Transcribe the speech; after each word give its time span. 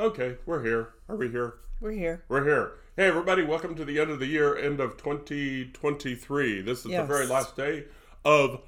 Okay, 0.00 0.38
we're 0.46 0.62
here. 0.64 0.94
Are 1.10 1.16
we 1.16 1.28
here? 1.28 1.56
We're 1.78 1.90
here. 1.90 2.24
We're 2.28 2.42
here. 2.44 2.72
Hey, 2.96 3.06
everybody, 3.08 3.42
welcome 3.44 3.74
to 3.74 3.84
the 3.84 4.00
end 4.00 4.10
of 4.10 4.18
the 4.18 4.26
year, 4.26 4.56
end 4.56 4.80
of 4.80 4.96
2023. 4.96 6.62
This 6.62 6.80
is 6.80 6.86
Yes. 6.86 7.02
the 7.02 7.06
very 7.06 7.26
last 7.26 7.54
day 7.54 7.84
of 8.24 8.62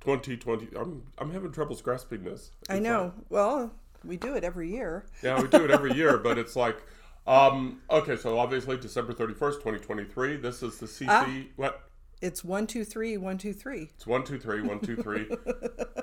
2020. 0.00 0.70
I'm, 0.76 1.04
I'm 1.18 1.30
having 1.30 1.52
troubles 1.52 1.80
grasping 1.82 2.24
this. 2.24 2.50
I 2.68 2.80
know. 2.80 3.04
like- 3.04 3.12
Well, 3.30 3.70
we 4.04 4.16
do 4.16 4.34
it 4.34 4.42
every 4.42 4.72
year. 4.72 5.06
yeah, 5.22 5.40
we 5.40 5.46
do 5.46 5.64
it 5.64 5.70
every 5.70 5.92
year, 5.96 6.18
but 6.18 6.36
it's 6.36 6.56
like, 6.56 6.82
um, 7.28 7.80
okay, 7.88 8.16
so 8.16 8.36
obviously 8.36 8.76
December 8.76 9.12
31st, 9.12 9.58
2023. 9.60 10.36
This 10.38 10.64
is 10.64 10.78
the 10.78 10.86
CC. 10.86 11.06
Ah. 11.08 11.30
What? 11.54 11.80
It's 12.20 12.42
one, 12.42 12.66
two, 12.66 12.84
three, 12.84 13.16
one, 13.18 13.38
two, 13.38 13.52
three. 13.52 13.90
It's 13.94 14.06
one, 14.06 14.24
two, 14.24 14.38
three, 14.40 14.62
one, 14.62 14.80
two, 14.80 14.96
three. 14.96 15.28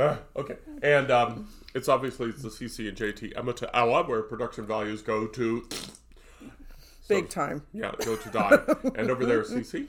Ah, 0.00 0.18
okay, 0.36 0.56
and 0.82 1.10
um, 1.10 1.48
it's 1.74 1.88
obviously 1.88 2.28
it's 2.28 2.42
the 2.42 2.50
CC 2.50 2.88
and 2.88 2.96
JT 2.96 3.34
Emita 3.34 3.68
hour 3.74 4.04
where 4.04 4.22
production 4.22 4.64
values 4.64 5.02
go 5.02 5.26
to 5.26 5.66
Big 7.08 7.28
time. 7.28 7.62
yeah 7.72 7.90
go 8.04 8.14
to 8.16 8.28
die, 8.30 8.58
and 8.94 9.10
over 9.10 9.26
there 9.26 9.40
is 9.40 9.50
CC, 9.50 9.88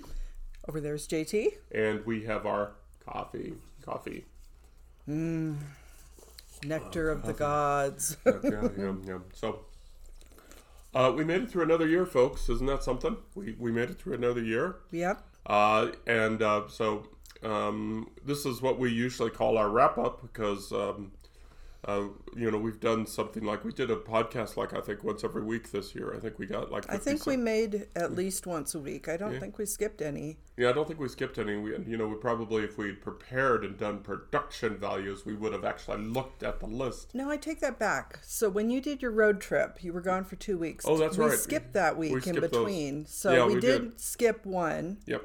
Over 0.67 0.81
there's 0.81 1.07
JT. 1.07 1.49
and 1.71 2.03
we 2.07 2.23
have 2.25 2.45
our 2.47 2.71
coffee, 3.05 3.53
coffee. 3.83 4.25
Nectar 5.05 7.11
of 7.11 7.23
the 7.25 7.33
gods. 7.33 8.17
yeah, 8.25 8.67
yeah, 8.77 8.94
yeah. 9.05 9.17
So. 9.33 9.61
Uh, 10.91 11.13
we 11.16 11.23
made 11.23 11.44
it 11.44 11.52
through 11.52 11.61
another 11.61 11.88
year, 11.88 12.03
folks. 12.03 12.49
Isn't 12.49 12.66
that 12.66 12.83
something? 12.83 13.16
We, 13.35 13.55
we 13.59 13.71
made 13.71 13.91
it 13.91 13.99
through 14.02 14.16
another 14.16 14.41
year. 14.41 14.77
yep. 14.89 15.21
Uh, 15.45 15.89
and 16.07 16.41
uh, 16.41 16.63
so 16.67 17.05
um, 17.43 18.09
this 18.25 18.45
is 18.45 18.61
what 18.61 18.79
we 18.79 18.91
usually 18.91 19.29
call 19.31 19.57
our 19.57 19.70
wrap 19.70 19.97
up 19.97 20.21
because 20.21 20.71
um, 20.71 21.11
uh, 21.85 22.03
you 22.35 22.52
know 22.52 22.57
we've 22.57 22.81
done 22.81 23.05
something 23.07 23.43
like 23.45 23.63
we 23.63 23.71
did 23.71 23.89
a 23.89 23.95
podcast 23.95 24.57
like 24.57 24.73
I 24.73 24.81
think 24.81 25.02
once 25.05 25.23
every 25.23 25.41
week 25.44 25.71
this 25.71 25.95
year. 25.95 26.13
I 26.13 26.20
think 26.20 26.38
we 26.38 26.45
got 26.45 26.70
like 26.70 26.83
I 26.91 26.97
think 26.97 27.20
50 27.20 27.30
we 27.30 27.38
made 27.38 27.88
at 27.95 28.11
least 28.11 28.45
once 28.45 28.75
a 28.75 28.80
week. 28.80 29.08
I 29.08 29.16
don't 29.16 29.31
Yeah. 29.33 29.39
think 29.39 29.58
we 29.58 29.66
skipped 29.66 30.02
any. 30.02 30.39
yeah 30.58 30.69
I 30.69 30.73
don't 30.73 30.86
think 30.86 31.00
we 31.00 31.08
skipped 31.08 31.38
any. 31.38 31.55
We 31.55 31.78
you 31.88 31.95
know 31.95 32.05
we 32.09 32.16
probably 32.16 32.66
if 32.66 32.78
we'd 32.78 33.02
prepared 33.02 33.63
and 33.63 33.78
done 33.78 34.00
production 34.00 34.75
values 34.78 35.25
we 35.25 35.35
would 35.35 35.53
have 35.53 35.63
actually 35.63 36.00
looked 36.03 36.44
at 36.44 36.59
the 36.59 36.67
list. 36.67 37.16
No, 37.16 37.30
I 37.30 37.38
take 37.38 37.61
that 37.61 37.80
back. 37.80 38.19
So 38.23 38.50
when 38.50 38.69
you 38.69 38.81
did 38.81 39.02
your 39.02 39.11
road 39.11 39.39
trip, 39.39 39.81
you 39.81 39.94
were 39.94 40.02
gone 40.02 40.25
for 40.25 40.35
two 40.35 40.58
weeks. 40.58 40.83
Oh, 40.85 40.97
that's 40.97 41.17
we 41.17 41.28
right. 41.28 41.38
skipped 41.39 41.72
that 41.75 41.97
week 41.97 42.11
in 42.11 42.22
skipped 42.22 42.41
those. 42.41 42.50
between. 42.50 43.06
So 43.06 43.31
Yeah, 43.31 43.45
we, 43.45 43.53
we 43.56 43.61
did, 43.61 43.81
did. 43.91 44.02
skip 44.02 44.45
one. 44.45 44.97
Yep. 45.06 45.23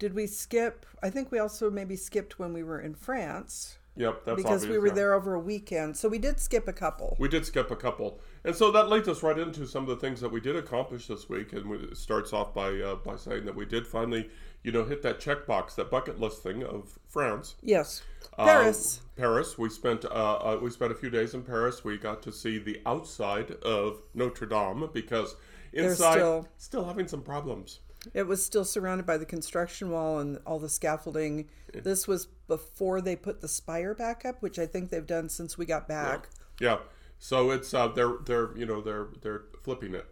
Did 0.00 0.14
we 0.14 0.26
skip? 0.26 0.84
I 1.00 1.10
think 1.10 1.30
we 1.30 1.38
also 1.38 1.70
maybe 1.70 1.94
skipped 1.94 2.40
when 2.40 2.52
we 2.52 2.64
were 2.64 2.80
in 2.80 2.94
France 2.94 3.78
Yep. 3.96 4.24
That's 4.24 4.36
because 4.42 4.66
we 4.66 4.78
were 4.78 4.88
yeah. 4.88 4.94
there 4.94 5.14
over 5.14 5.34
a 5.34 5.40
weekend. 5.40 5.96
So 5.96 6.08
we 6.08 6.18
did 6.18 6.38
skip 6.40 6.68
a 6.68 6.72
couple. 6.72 7.16
We 7.18 7.28
did 7.28 7.44
skip 7.44 7.70
a 7.70 7.76
couple, 7.76 8.20
and 8.44 8.54
so 8.54 8.70
that 8.70 8.88
leads 8.88 9.08
us 9.08 9.22
right 9.22 9.38
into 9.38 9.66
some 9.66 9.82
of 9.82 9.88
the 9.88 9.96
things 9.96 10.20
that 10.20 10.30
we 10.30 10.40
did 10.40 10.56
accomplish 10.56 11.06
this 11.06 11.28
week. 11.28 11.52
And 11.52 11.70
it 11.74 11.96
starts 11.96 12.32
off 12.32 12.54
by 12.54 12.70
uh, 12.80 12.96
by 12.96 13.16
saying 13.16 13.44
that 13.44 13.54
we 13.54 13.66
did 13.66 13.86
finally, 13.86 14.30
you 14.62 14.72
know, 14.72 14.84
hit 14.84 15.02
that 15.02 15.20
checkbox, 15.20 15.74
that 15.74 15.90
bucket 15.90 16.20
list 16.20 16.42
thing 16.42 16.62
of 16.62 16.98
France. 17.08 17.56
Yes. 17.62 18.02
Um, 18.38 18.46
Paris. 18.46 19.00
Paris. 19.16 19.58
We 19.58 19.68
spent 19.68 20.04
uh, 20.04 20.08
uh, 20.08 20.58
we 20.62 20.70
spent 20.70 20.92
a 20.92 20.96
few 20.96 21.10
days 21.10 21.34
in 21.34 21.42
Paris. 21.42 21.84
We 21.84 21.98
got 21.98 22.22
to 22.22 22.32
see 22.32 22.58
the 22.58 22.80
outside 22.86 23.50
of 23.62 24.00
Notre 24.14 24.46
Dame 24.46 24.88
because 24.94 25.36
inside 25.72 26.14
still- 26.14 26.48
still 26.56 26.84
having 26.84 27.08
some 27.08 27.22
problems. 27.22 27.80
It 28.14 28.22
was 28.26 28.44
still 28.44 28.64
surrounded 28.64 29.06
by 29.06 29.18
the 29.18 29.26
construction 29.26 29.90
wall 29.90 30.18
and 30.20 30.38
all 30.46 30.58
the 30.58 30.68
scaffolding. 30.68 31.48
This 31.72 32.08
was 32.08 32.26
before 32.48 33.00
they 33.00 33.14
put 33.14 33.40
the 33.40 33.48
spire 33.48 33.94
back 33.94 34.24
up, 34.24 34.40
which 34.42 34.58
I 34.58 34.66
think 34.66 34.90
they've 34.90 35.06
done 35.06 35.28
since 35.28 35.58
we 35.58 35.66
got 35.66 35.86
back. 35.86 36.28
Yeah. 36.60 36.78
So 37.18 37.50
it's 37.50 37.74
uh, 37.74 37.88
they're 37.88 38.14
they're 38.24 38.56
you 38.56 38.64
know 38.64 38.80
they're 38.80 39.08
they're 39.20 39.42
flipping 39.62 39.94
it, 39.94 40.06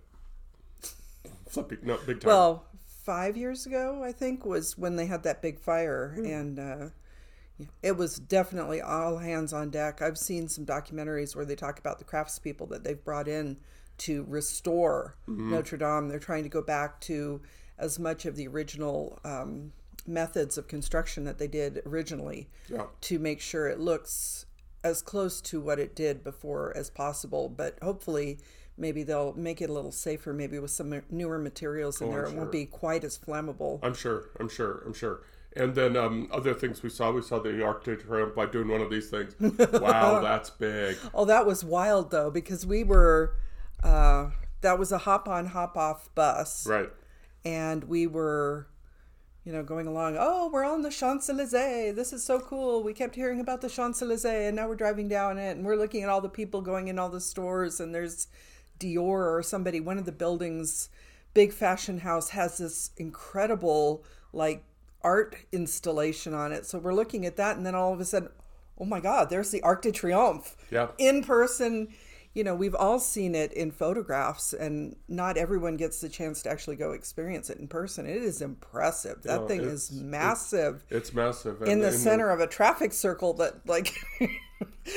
flipping 1.49 1.79
no 1.83 1.99
big 2.07 2.21
time. 2.21 2.29
Well, 2.29 2.67
five 2.87 3.37
years 3.37 3.67
ago, 3.67 4.03
I 4.05 4.13
think, 4.13 4.45
was 4.45 4.77
when 4.77 4.97
they 4.97 5.07
had 5.07 5.23
that 5.23 5.41
big 5.43 5.59
fire, 5.59 6.13
Hmm. 6.17 6.27
and 6.27 6.59
uh, 6.59 6.89
it 7.83 7.97
was 7.97 8.19
definitely 8.19 8.81
all 8.81 9.19
hands 9.19 9.53
on 9.53 9.71
deck. 9.71 10.03
I've 10.03 10.19
seen 10.19 10.49
some 10.49 10.67
documentaries 10.67 11.35
where 11.35 11.45
they 11.45 11.57
talk 11.57 11.79
about 11.79 11.99
the 11.99 12.05
craftspeople 12.05 12.69
that 12.71 12.85
they've 12.85 13.03
brought 13.03 13.29
in 13.29 13.57
to 13.99 14.25
restore 14.29 15.17
Mm-hmm. 15.29 15.51
Notre 15.51 15.77
Dame. 15.77 16.09
They're 16.09 16.19
trying 16.21 16.45
to 16.45 16.49
go 16.49 16.63
back 16.63 17.01
to 17.03 17.41
as 17.79 17.99
much 17.99 18.27
of 18.27 18.37
the 18.37 18.47
original 18.49 19.19
um, 19.25 19.73
methods 20.07 20.57
of 20.59 20.67
construction 20.69 21.25
that 21.25 21.39
they 21.39 21.49
did 21.49 21.83
originally 21.87 22.49
Yeah. 22.69 22.87
to 23.03 23.19
make 23.19 23.41
sure 23.41 23.69
it 23.69 23.79
looks 23.79 24.47
as 24.85 25.03
close 25.03 25.41
to 25.43 25.61
what 25.61 25.79
it 25.79 25.95
did 25.95 26.23
before 26.25 26.73
as 26.77 26.89
possible. 26.91 27.49
But 27.49 27.79
hopefully, 27.83 28.39
maybe 28.77 29.03
they'll 29.03 29.35
make 29.35 29.61
it 29.61 29.69
a 29.69 29.73
little 29.73 29.93
safer, 29.93 30.33
maybe 30.33 30.59
with 30.59 30.71
some 30.71 31.03
newer 31.11 31.39
materials 31.39 32.01
in 32.01 32.09
Oh, 32.09 32.11
there. 32.13 32.25
It 32.25 32.35
won't 32.35 32.53
be 32.53 32.65
quite 32.65 33.05
as 33.05 33.19
flammable. 33.19 33.81
I'm 33.83 33.95
sure. 33.95 34.31
I'm 34.41 34.49
sure. 34.49 34.83
I'm 34.87 34.95
sure. 34.95 35.21
And 35.57 35.75
then 35.75 35.97
um, 35.97 36.29
other 36.31 36.55
things 36.55 36.83
we 36.83 36.91
saw, 36.91 37.11
we 37.11 37.23
saw 37.23 37.41
the 37.41 37.63
Arc 37.65 37.83
de 37.85 37.97
Triomphe 37.97 38.35
by 38.35 38.47
doing 38.47 38.69
one 38.69 38.81
of 38.81 38.91
these 38.91 39.11
things. 39.11 39.35
wow, 39.41 40.21
that's 40.21 40.51
big. 40.51 40.97
Oh, 41.13 41.25
that 41.25 41.47
was 41.47 41.65
wild 41.65 42.11
though, 42.11 42.31
because 42.31 42.65
we 42.65 42.85
were, 42.85 43.35
uh, 43.83 44.31
that 44.61 44.79
was 44.79 44.93
a 44.93 44.99
hop 44.99 45.27
on, 45.29 45.47
hop 45.47 45.77
off 45.77 46.09
bus. 46.15 46.67
Right. 46.67 46.91
And 47.45 47.85
we 47.85 48.07
were 48.07 48.69
you 49.45 49.53
know 49.53 49.63
going 49.63 49.87
along 49.87 50.17
oh 50.19 50.51
we're 50.53 50.65
on 50.65 50.83
the 50.83 50.91
champs-elysees 50.91 51.95
this 51.95 52.13
is 52.13 52.23
so 52.23 52.39
cool. 52.39 52.83
We 52.83 52.93
kept 52.93 53.15
hearing 53.15 53.41
about 53.41 53.61
the 53.61 53.69
champs-elysees 53.69 54.25
and 54.49 54.57
now 54.57 54.69
we're 54.69 54.77
driving 54.77 55.09
down 55.09 55.39
it 55.39 55.57
and 55.57 55.65
we're 55.65 55.77
looking 55.77 56.03
at 56.03 56.09
all 56.09 56.21
the 56.21 56.29
people 56.29 56.61
going 56.61 56.89
in 56.89 56.99
all 56.99 57.09
the 57.09 57.21
stores 57.21 57.81
and 57.81 57.95
there's 57.95 58.29
dior 58.79 59.39
or 59.39 59.43
somebody 59.43 59.81
one 59.81 59.99
of 59.99 60.05
the 60.05 60.13
buildings 60.13 60.91
big 61.35 61.53
fashion 61.53 62.01
house 62.01 62.31
has 62.31 62.59
this 62.59 62.91
incredible 62.97 64.05
like 64.33 64.65
art 65.03 65.37
installation 65.53 66.35
on 66.35 66.53
it. 66.53 66.67
So 66.67 66.79
we're 66.79 66.93
looking 66.93 67.25
at 67.25 67.37
that 67.37 67.57
and 67.57 67.65
then 67.65 67.75
all 67.75 67.93
of 67.93 68.01
a 68.01 68.05
sudden 68.05 68.29
oh 68.79 68.85
my 68.85 69.01
god 69.01 69.31
there's 69.31 69.51
the 69.51 69.63
arc 69.63 69.83
de 69.83 69.93
triomphe. 69.93 70.57
Yeah. 70.71 70.89
in 70.99 71.25
person 71.25 71.89
you 72.35 72.45
know 72.45 72.55
we've 72.55 72.75
all 72.75 72.99
seen 73.01 73.35
it 73.35 73.53
in 73.53 73.71
photographs 73.71 74.53
and 74.53 74.95
not 75.09 75.37
everyone 75.37 75.77
gets 75.77 76.01
the 76.01 76.09
chance 76.09 76.43
to 76.43 76.51
actually 76.51 76.77
go 76.77 76.93
experience 76.93 77.51
it 77.51 77.59
in 77.59 77.67
person 77.67 78.07
it 78.07 78.23
is 78.23 78.41
impressive 78.43 79.23
that 79.23 79.41
No, 79.43 79.49
thing 79.49 79.61
is 79.61 79.91
massive 79.91 80.85
It's 80.91 81.13
massive. 81.13 81.63
in 81.63 81.69
and- 81.73 81.83
the 81.83 81.89
and 81.89 81.97
center 81.97 82.31
of 82.31 82.41
a 82.41 82.47
traffic 82.47 82.93
circle 82.93 83.33
that 83.35 83.67
like 83.67 83.93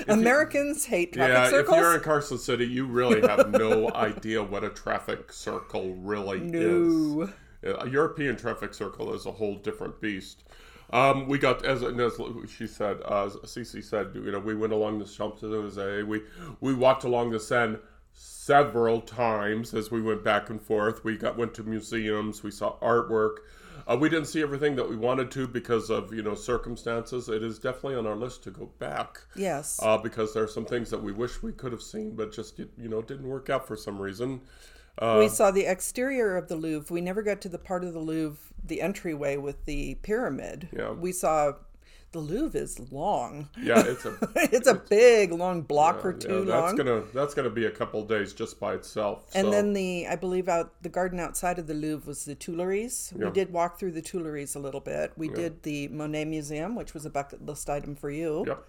americans 0.08 0.86
hate 0.86 1.14
traffic 1.14 1.36
circles. 1.36 1.52
Yeah, 1.52 1.58
circles 1.60 1.78
if 1.78 1.82
you're 1.84 1.96
in 1.96 2.02
Carson 2.02 2.38
City, 2.38 2.66
you 2.66 2.86
really 2.86 3.22
have 3.22 3.50
no 3.52 3.90
idea 3.96 4.44
what 4.44 4.64
a 4.64 4.70
traffic 4.70 5.32
circle 5.32 5.96
really 5.96 6.40
No. 6.40 7.24
is. 7.24 7.30
A 7.64 7.88
European 7.88 8.36
traffic 8.36 8.74
circle 8.74 9.14
is 9.14 9.26
a 9.28 9.32
whole 9.32 9.56
different 9.56 10.02
beast. 10.02 10.44
Um, 10.92 11.28
we 11.28 11.38
got, 11.38 11.66
as, 11.66 11.84
as 11.84 12.20
she 12.50 12.68
said, 12.68 12.98
uh, 13.06 13.30
Cece 13.46 13.84
said, 13.84 14.12
you 14.14 14.32
know, 14.32 14.40
we 14.40 14.56
went 14.56 14.74
along 14.74 15.00
the 15.00 15.06
Champs 15.06 15.42
Elysees. 15.42 16.06
We 16.06 16.22
we 16.60 16.74
walked 16.74 17.06
along 17.06 17.32
the 17.32 17.40
Seine 17.40 17.78
several 18.14 19.02
times 19.02 19.74
as 19.74 19.90
we 19.90 20.02
went 20.02 20.24
back 20.24 20.50
and 20.50 20.62
forth. 20.62 21.04
We 21.04 21.18
got 21.18 21.38
went 21.38 21.54
to 21.56 21.64
museums. 21.64 22.44
We 22.44 22.52
saw 22.52 22.78
artwork. 22.80 23.38
Uh, 23.88 23.98
we 24.00 24.10
didn't 24.10 24.28
see 24.28 24.42
everything 24.42 24.76
that 24.76 24.88
we 24.88 24.96
wanted 24.96 25.32
to 25.32 25.48
because 25.48 25.90
of 25.90 26.14
you 26.14 26.22
know 26.22 26.36
circumstances. 26.36 27.30
It 27.30 27.44
is 27.44 27.58
definitely 27.58 27.96
on 27.96 28.06
our 28.06 28.16
list 28.16 28.44
to 28.44 28.52
go 28.52 28.66
back 28.80 29.22
yes 29.36 29.80
uh, 29.82 29.98
because 29.98 30.34
there 30.34 30.44
are 30.44 30.48
some 30.48 30.66
things 30.66 30.90
that 30.90 31.02
we 31.02 31.12
wish 31.12 31.42
we 31.42 31.52
could 31.52 31.72
have 31.72 31.82
seen, 31.82 32.16
but 32.16 32.32
just 32.34 32.60
you 32.60 32.90
know 32.90 33.02
didn't 33.02 33.28
work 33.28 33.50
out 33.50 33.68
for 33.68 33.76
some 33.76 34.00
reason. 34.00 34.42
Uh, 35.02 35.18
we 35.20 35.28
saw 35.28 35.52
the 35.52 35.66
exterior 35.66 36.38
of 36.38 36.48
the 36.48 36.56
Louvre. 36.56 36.94
We 36.94 37.02
never 37.02 37.24
got 37.24 37.42
to 37.42 37.50
the 37.50 37.58
part 37.58 37.84
of 37.84 37.94
the 37.94 38.00
Louvre, 38.00 38.38
the 38.64 38.82
entryway 38.82 39.36
with 39.38 39.66
the 39.66 39.96
pyramid. 39.96 40.70
Yeah. 40.72 40.92
We 40.92 41.12
saw 41.12 41.54
the 42.12 42.20
Louvre 42.20 42.60
is 42.60 42.80
long. 42.92 43.50
yeah, 43.62 43.82
it's 43.86 44.06
a 44.06 44.18
it's 44.36 44.68
a 44.68 44.76
big, 44.76 45.32
long 45.32 45.62
block 45.62 46.06
or 46.06 46.12
yeah, 46.12 46.28
two 46.28 46.46
that's 46.46 46.68
long. 46.68 46.76
gonna 46.76 47.04
that's 47.14 47.34
gonna 47.34 47.50
be 47.50 47.66
a 47.66 47.72
couple 47.72 48.04
days 48.04 48.34
just 48.34 48.60
by 48.60 48.74
itself. 48.74 49.30
And 49.34 49.46
so, 49.46 49.52
then 49.52 49.74
the, 49.74 50.08
I 50.08 50.18
believe, 50.18 50.48
out 50.50 50.84
the 50.84 50.90
garden 50.90 51.20
outside 51.20 51.58
of 51.58 51.68
the 51.68 51.74
Louvre 51.74 52.08
was 52.08 52.26
the 52.26 52.36
Tuileries. 52.36 53.14
Yeah. 53.18 53.26
We 53.26 53.32
did 53.32 53.52
walk 53.52 53.80
through 53.80 53.94
the 53.94 54.02
Tuileries 54.02 54.56
a 54.56 54.60
little 54.60 54.82
bit. 54.82 55.14
We 55.16 55.30
did 55.30 55.64
the 55.64 55.88
Monet 55.88 56.26
Museum, 56.26 56.76
which 56.76 56.94
was 56.94 57.06
a 57.06 57.10
bucket 57.10 57.46
list 57.46 57.70
item 57.70 57.96
for 57.96 58.12
you. 58.12 58.44
yep. 58.46 58.66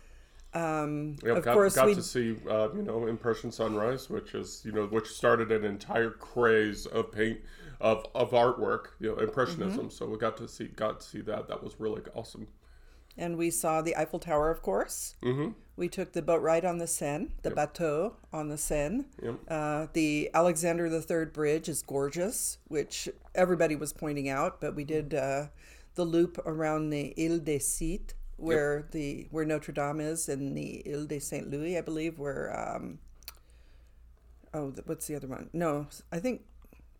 Um, 0.54 1.16
Yep, 1.24 1.36
of 1.38 1.44
got, 1.44 1.54
course, 1.54 1.74
got 1.74 1.86
we 1.86 1.94
to 1.94 2.02
see 2.02 2.36
uh, 2.48 2.68
you 2.74 2.82
know 2.82 3.06
impression 3.06 3.50
sunrise, 3.50 4.10
which 4.10 4.34
is 4.34 4.62
you 4.64 4.72
know 4.72 4.86
which 4.86 5.08
started 5.08 5.50
an 5.50 5.64
entire 5.64 6.10
craze 6.10 6.86
of 6.86 7.10
paint 7.12 7.40
of 7.80 8.06
of 8.14 8.30
artwork, 8.32 8.88
you 9.00 9.08
know 9.10 9.16
impressionism. 9.16 9.86
Mm-hmm. 9.86 9.90
So 9.90 10.06
we 10.06 10.18
got 10.18 10.36
to 10.38 10.48
see 10.48 10.66
got 10.68 11.00
to 11.00 11.06
see 11.06 11.20
that. 11.22 11.48
That 11.48 11.62
was 11.62 11.80
really 11.80 12.02
awesome. 12.14 12.48
and 13.16 13.36
we 13.36 13.50
saw 13.50 13.82
the 13.82 13.96
Eiffel 13.96 14.18
Tower, 14.18 14.50
of 14.50 14.62
course. 14.62 15.14
Mm-hmm. 15.22 15.50
We 15.76 15.88
took 15.88 16.12
the 16.12 16.22
boat 16.22 16.42
ride 16.42 16.64
on 16.64 16.78
the 16.78 16.86
Seine, 16.86 17.28
the 17.42 17.50
bateau 17.50 18.16
on 18.32 18.48
the 18.48 18.58
Seine. 18.58 19.04
Yep. 19.22 19.34
Uh, 19.48 19.86
the 19.92 20.30
Alexander 20.34 20.86
III 20.86 21.26
Bridge 21.26 21.68
is 21.68 21.82
gorgeous, 21.82 22.58
which 22.68 23.08
everybody 23.34 23.74
was 23.76 23.92
pointing 23.92 24.28
out, 24.28 24.60
but 24.60 24.74
we 24.74 24.84
did 24.84 25.14
uh, 25.14 25.46
the 25.94 26.04
loop 26.04 26.38
around 26.46 26.90
the 26.90 27.14
Ile 27.18 27.38
des 27.38 27.58
Cîtes, 27.58 28.14
where 28.36 28.86
the 28.90 29.28
where 29.30 29.44
Notre 29.44 29.72
Dame 29.72 30.00
is 30.00 30.28
in 30.28 30.54
the 30.54 30.82
Ile 30.86 31.06
de 31.06 31.18
Saint 31.18 31.50
Louis, 31.50 31.78
I 31.78 31.80
believe. 31.80 32.18
Where 32.18 32.52
um, 32.58 32.98
oh, 34.54 34.72
what's 34.86 35.06
the 35.06 35.16
other 35.16 35.28
one? 35.28 35.50
No, 35.52 35.86
I 36.10 36.18
think 36.18 36.42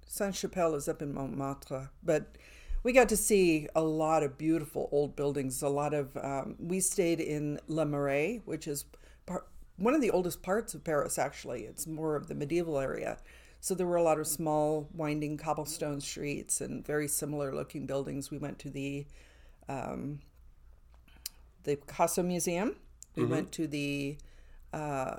Saint 0.07 0.35
Chapelle 0.35 0.75
is 0.75 0.89
up 0.89 1.03
in 1.03 1.15
Montmartre, 1.15 1.91
but 2.03 2.37
we 2.83 2.93
got 2.93 3.09
to 3.11 3.17
see 3.17 3.69
a 3.75 3.83
lot 3.83 4.23
of 4.23 4.37
beautiful 4.37 4.89
old 4.93 5.17
buildings. 5.17 5.63
A 5.63 5.69
lot 5.69 5.95
of 5.95 6.17
um, 6.17 6.57
we 6.59 6.81
stayed 6.81 7.21
in 7.21 7.61
Le 7.69 7.85
Marais, 7.85 8.43
which 8.45 8.67
is 8.67 8.85
par- 9.27 9.47
one 9.77 9.95
of 9.95 10.01
the 10.01 10.11
oldest 10.11 10.43
parts 10.43 10.75
of 10.75 10.85
Paris. 10.85 11.19
Actually, 11.19 11.63
it's 11.63 11.87
more 11.87 12.17
of 12.17 12.29
the 12.29 12.35
medieval 12.35 12.79
area. 12.79 13.19
So 13.61 13.77
there 13.77 13.87
were 13.87 13.97
a 13.97 14.03
lot 14.03 14.19
of 14.19 14.27
small, 14.27 14.89
winding 14.93 15.37
cobblestone 15.37 16.01
streets 16.01 16.61
and 16.61 16.85
very 16.85 17.07
similar 17.07 17.55
looking 17.55 17.87
buildings. 17.87 18.29
We 18.29 18.39
went 18.39 18.59
to 18.61 18.71
the 18.71 19.07
um, 19.69 20.19
the 21.65 21.77
Picasso 21.77 22.23
Museum. 22.23 22.77
We 23.17 23.25
went 23.25 23.53
to 23.53 23.67
the 23.67 24.17
uh, 24.73 25.17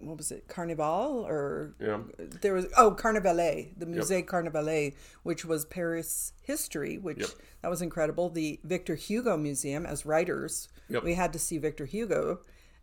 what 0.00 0.16
was 0.16 0.30
it, 0.32 0.46
Carnival 0.48 1.24
or 1.28 1.74
Yeah. 1.80 2.00
there 2.40 2.54
was 2.54 2.66
oh 2.76 2.92
Carnavalet, 2.92 3.78
the 3.78 3.86
Musée 3.86 4.24
Carnavalet, 4.26 4.94
which 5.22 5.44
was 5.44 5.64
Paris 5.64 6.32
history, 6.42 6.98
which 6.98 7.18
Yep. 7.20 7.30
that 7.62 7.68
was 7.68 7.82
incredible. 7.82 8.28
The 8.28 8.60
Victor 8.64 8.94
Hugo 8.94 9.36
Museum, 9.36 9.86
as 9.86 10.04
writers, 10.06 10.68
Yep. 10.88 11.02
we 11.04 11.14
had 11.14 11.32
to 11.32 11.38
see 11.38 11.58
Victor 11.58 11.84
Hugo, 11.84 12.40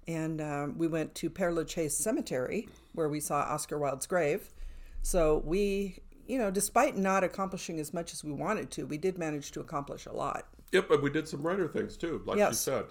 and 0.08 0.42
um, 0.42 0.78
we 0.78 0.88
went 0.88 1.16
to 1.16 1.30
Père 1.30 1.54
Lachaise 1.54 1.96
Cemetery 1.98 2.68
where 2.94 3.10
we 3.10 3.20
saw 3.20 3.42
Oscar 3.42 3.78
Wilde's 3.80 4.08
grave. 4.08 4.54
So 5.02 5.42
we, 5.46 6.00
you 6.28 6.38
know, 6.38 6.50
despite 6.52 6.96
not 6.98 7.24
accomplishing 7.24 7.80
as 7.80 7.94
much 7.94 8.14
as 8.14 8.24
we 8.24 8.32
wanted 8.32 8.72
to, 8.72 8.86
we 8.86 8.98
did 8.98 9.18
manage 9.18 9.52
to 9.52 9.60
accomplish 9.60 10.06
a 10.06 10.14
lot. 10.14 10.48
Yep, 10.72 10.88
but 10.90 11.02
we 11.02 11.10
did 11.10 11.28
some 11.28 11.42
writer 11.44 11.68
things 11.68 11.96
too, 11.98 12.22
like 12.26 12.38
you 12.38 12.44
Yes. 12.44 12.60
said. 12.60 12.86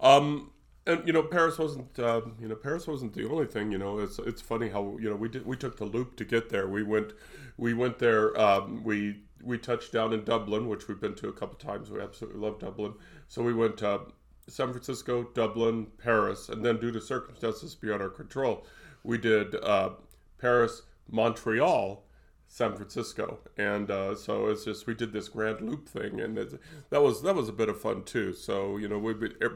Um, 0.00 0.50
and 0.86 1.06
you 1.06 1.12
know, 1.12 1.22
Paris 1.22 1.58
wasn't. 1.58 1.98
Uh, 1.98 2.22
you 2.40 2.48
know, 2.48 2.54
Paris 2.54 2.86
wasn't 2.86 3.12
the 3.12 3.28
only 3.28 3.46
thing. 3.46 3.70
You 3.70 3.78
know, 3.78 3.98
it's 3.98 4.18
it's 4.18 4.40
funny 4.40 4.68
how 4.70 4.96
you 5.00 5.10
know 5.10 5.16
we 5.16 5.28
did 5.28 5.44
we 5.46 5.56
took 5.56 5.76
the 5.76 5.84
loop 5.84 6.16
to 6.16 6.24
get 6.24 6.48
there. 6.48 6.66
We 6.68 6.82
went 6.82 7.12
we 7.58 7.74
went 7.74 7.98
there. 7.98 8.38
Um, 8.40 8.82
we 8.82 9.22
we 9.42 9.58
touched 9.58 9.92
down 9.92 10.12
in 10.12 10.24
Dublin, 10.24 10.66
which 10.68 10.88
we've 10.88 11.00
been 11.00 11.14
to 11.16 11.28
a 11.28 11.32
couple 11.32 11.56
times. 11.58 11.90
We 11.90 12.00
absolutely 12.00 12.40
love 12.40 12.58
Dublin. 12.58 12.94
So 13.28 13.42
we 13.42 13.52
went 13.54 13.82
uh, 13.82 14.00
San 14.48 14.70
Francisco, 14.72 15.24
Dublin, 15.34 15.88
Paris, 15.98 16.48
and 16.48 16.64
then 16.64 16.78
due 16.80 16.90
to 16.92 17.00
circumstances 17.00 17.74
beyond 17.74 18.00
our 18.02 18.08
control, 18.08 18.66
we 19.04 19.18
did 19.18 19.54
uh, 19.56 19.90
Paris, 20.38 20.82
Montreal, 21.10 22.04
San 22.50 22.74
Francisco, 22.74 23.38
and 23.58 23.90
uh, 23.90 24.14
so 24.14 24.46
it's 24.46 24.64
just 24.64 24.86
we 24.86 24.94
did 24.94 25.12
this 25.12 25.28
grand 25.28 25.60
loop 25.60 25.86
thing, 25.86 26.18
and 26.20 26.38
it, 26.38 26.58
that 26.88 27.02
was 27.02 27.22
that 27.22 27.34
was 27.34 27.48
a 27.48 27.52
bit 27.52 27.68
of 27.68 27.78
fun 27.78 28.02
too. 28.04 28.32
So 28.32 28.78
you 28.78 28.88
know 28.88 28.98
we 28.98 29.12
would 29.12 29.36
Air, 29.42 29.50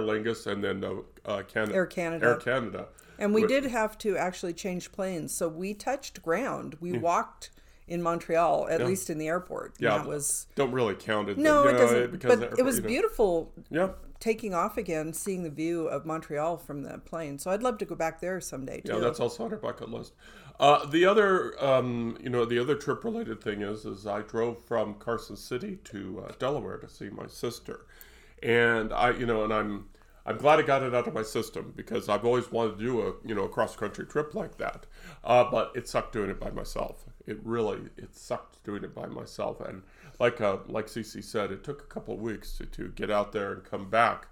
Lingus 0.00 0.46
and 0.46 0.62
then 0.62 0.84
uh, 0.84 0.96
uh, 1.24 1.42
Canada, 1.44 1.74
Air 1.74 1.86
Canada. 1.86 2.26
Air 2.26 2.36
Canada, 2.36 2.86
And 3.18 3.32
we 3.32 3.46
did 3.46 3.64
have 3.64 3.96
to 3.98 4.18
actually 4.18 4.52
change 4.52 4.92
planes. 4.92 5.34
So 5.34 5.48
we 5.48 5.72
touched 5.72 6.22
ground. 6.22 6.76
We 6.78 6.92
walked 6.98 7.50
in 7.88 8.02
Montreal, 8.02 8.68
at 8.68 8.84
least 8.84 9.10
in 9.10 9.18
the 9.18 9.28
airport. 9.28 9.74
Yeah. 9.78 9.98
That 9.98 10.06
was 10.06 10.46
don't 10.56 10.72
really 10.72 10.94
count 10.94 11.30
it. 11.30 11.38
no, 11.38 11.66
it 11.66 11.72
know, 11.72 11.78
doesn't. 11.78 12.12
because 12.12 12.38
But 12.38 12.50
the 12.50 12.56
it 12.58 12.64
was 12.64 12.76
you 12.76 12.82
know. 12.82 12.88
beautiful 12.88 13.52
Yeah, 13.70 13.88
taking 14.20 14.54
off 14.54 14.76
again, 14.76 15.12
seeing 15.12 15.42
the 15.42 15.50
view 15.50 15.86
of 15.88 16.04
Montreal 16.04 16.56
from 16.58 16.82
the 16.82 16.98
plane. 16.98 17.38
So 17.38 17.50
I'd 17.50 17.62
love 17.62 17.78
to 17.78 17.84
go 17.84 17.94
back 17.94 18.20
there 18.20 18.40
someday 18.40 18.80
too. 18.80 18.94
Yeah, 18.94 18.98
that's 18.98 19.20
also 19.20 19.44
on 19.44 19.52
our 19.52 19.58
bucket 19.58 19.90
list. 19.90 20.14
Uh, 20.58 20.86
the 20.86 21.04
other, 21.04 21.62
um, 21.62 22.16
you 22.22 22.30
know, 22.30 22.46
the 22.46 22.58
other 22.58 22.74
trip-related 22.74 23.42
thing 23.42 23.60
is, 23.60 23.84
is 23.84 24.06
I 24.06 24.22
drove 24.22 24.64
from 24.64 24.94
Carson 24.94 25.36
City 25.36 25.78
to 25.84 26.24
uh, 26.26 26.32
Delaware 26.38 26.78
to 26.78 26.88
see 26.88 27.10
my 27.10 27.26
sister, 27.26 27.84
and 28.42 28.92
I, 28.92 29.10
you 29.10 29.26
know, 29.26 29.44
and 29.44 29.52
I'm, 29.52 29.88
I'm 30.24 30.38
glad 30.38 30.58
I 30.58 30.62
got 30.62 30.82
it 30.82 30.94
out 30.94 31.06
of 31.06 31.12
my 31.12 31.22
system 31.22 31.74
because 31.76 32.08
I've 32.08 32.24
always 32.24 32.50
wanted 32.50 32.78
to 32.78 32.84
do 32.84 33.00
a, 33.02 33.12
you 33.28 33.34
know, 33.34 33.44
a 33.44 33.48
cross-country 33.50 34.06
trip 34.06 34.34
like 34.34 34.56
that, 34.56 34.86
uh, 35.24 35.44
but 35.50 35.72
it 35.74 35.88
sucked 35.88 36.14
doing 36.14 36.30
it 36.30 36.40
by 36.40 36.50
myself. 36.50 37.04
It 37.26 37.38
really, 37.44 37.90
it 37.98 38.16
sucked 38.16 38.64
doing 38.64 38.82
it 38.82 38.94
by 38.94 39.06
myself, 39.06 39.60
and 39.60 39.82
like, 40.18 40.40
uh, 40.40 40.56
like 40.68 40.86
Cece 40.86 41.22
said, 41.22 41.52
it 41.52 41.64
took 41.64 41.82
a 41.82 41.86
couple 41.86 42.14
of 42.14 42.20
weeks 42.20 42.56
to, 42.56 42.64
to 42.66 42.88
get 42.88 43.10
out 43.10 43.32
there 43.32 43.52
and 43.52 43.62
come 43.62 43.90
back. 43.90 44.28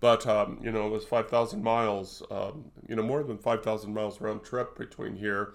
But 0.00 0.26
um, 0.26 0.58
you 0.62 0.70
know, 0.70 0.86
it 0.86 0.90
was 0.90 1.04
five 1.04 1.28
thousand 1.28 1.62
miles. 1.62 2.22
Um, 2.30 2.66
you 2.88 2.96
know, 2.96 3.02
more 3.02 3.22
than 3.22 3.38
five 3.38 3.62
thousand 3.62 3.94
miles 3.94 4.20
round 4.20 4.44
trip 4.44 4.76
between 4.76 5.16
here 5.16 5.54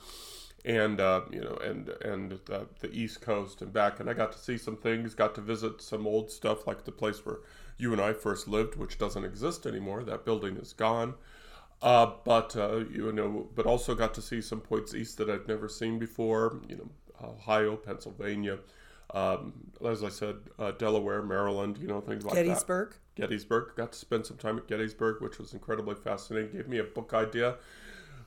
and 0.66 1.00
uh, 1.00 1.22
you 1.32 1.42
know, 1.42 1.56
and 1.64 1.90
and 2.04 2.40
the, 2.46 2.68
the 2.80 2.92
East 2.92 3.22
Coast 3.22 3.62
and 3.62 3.72
back. 3.74 4.00
And 4.00 4.10
I 4.10 4.14
got 4.14 4.32
to 4.34 4.40
see 4.40 4.58
some 4.58 4.78
things. 4.78 5.16
Got 5.16 5.36
to 5.36 5.42
visit 5.42 5.82
some 5.82 6.08
old 6.08 6.32
stuff, 6.32 6.68
like 6.68 6.86
the 6.86 6.92
place 6.92 7.26
where 7.26 7.40
you 7.78 7.92
and 7.94 8.02
I 8.02 8.14
first 8.14 8.48
lived, 8.48 8.76
which 8.76 8.98
doesn't 8.98 9.26
exist 9.26 9.66
anymore. 9.66 10.04
That 10.04 10.26
building 10.26 10.58
is 10.58 10.74
gone. 10.74 11.16
Uh, 11.82 12.12
but 12.26 12.56
uh, 12.56 12.84
you 12.92 13.12
know, 13.12 13.50
but 13.56 13.66
also 13.66 13.96
got 13.96 14.14
to 14.16 14.22
see 14.22 14.42
some 14.42 14.62
points 14.62 14.94
east 14.94 15.18
that 15.18 15.30
I'd 15.30 15.48
never 15.48 15.68
seen 15.68 15.98
before. 15.98 16.62
You 16.68 16.78
know, 16.78 16.90
Ohio, 17.28 17.76
Pennsylvania. 17.76 18.60
Um, 19.13 19.54
as 19.86 20.04
I 20.04 20.10
said, 20.10 20.38
uh, 20.58 20.72
Delaware, 20.72 21.22
Maryland. 21.22 21.78
You 21.78 21.88
know, 21.88 22.02
things 22.02 22.24
like 22.24 22.36
that. 22.36 22.46
Gettysburg. 22.46 22.96
Gettysburg. 23.16 23.75
Got 23.75 23.92
to 23.94 24.00
spend 24.00 24.25
some 24.25 24.38
time 24.38 24.58
at 24.58 24.68
Gettysburg, 24.68 25.22
which 25.22 25.38
was 25.38 25.54
incredibly 25.54 25.96
fascinating. 25.96 26.52
Gave 26.52 26.68
me 26.68 26.78
a 26.78 26.84
book 26.84 27.13
idea, 27.13 27.56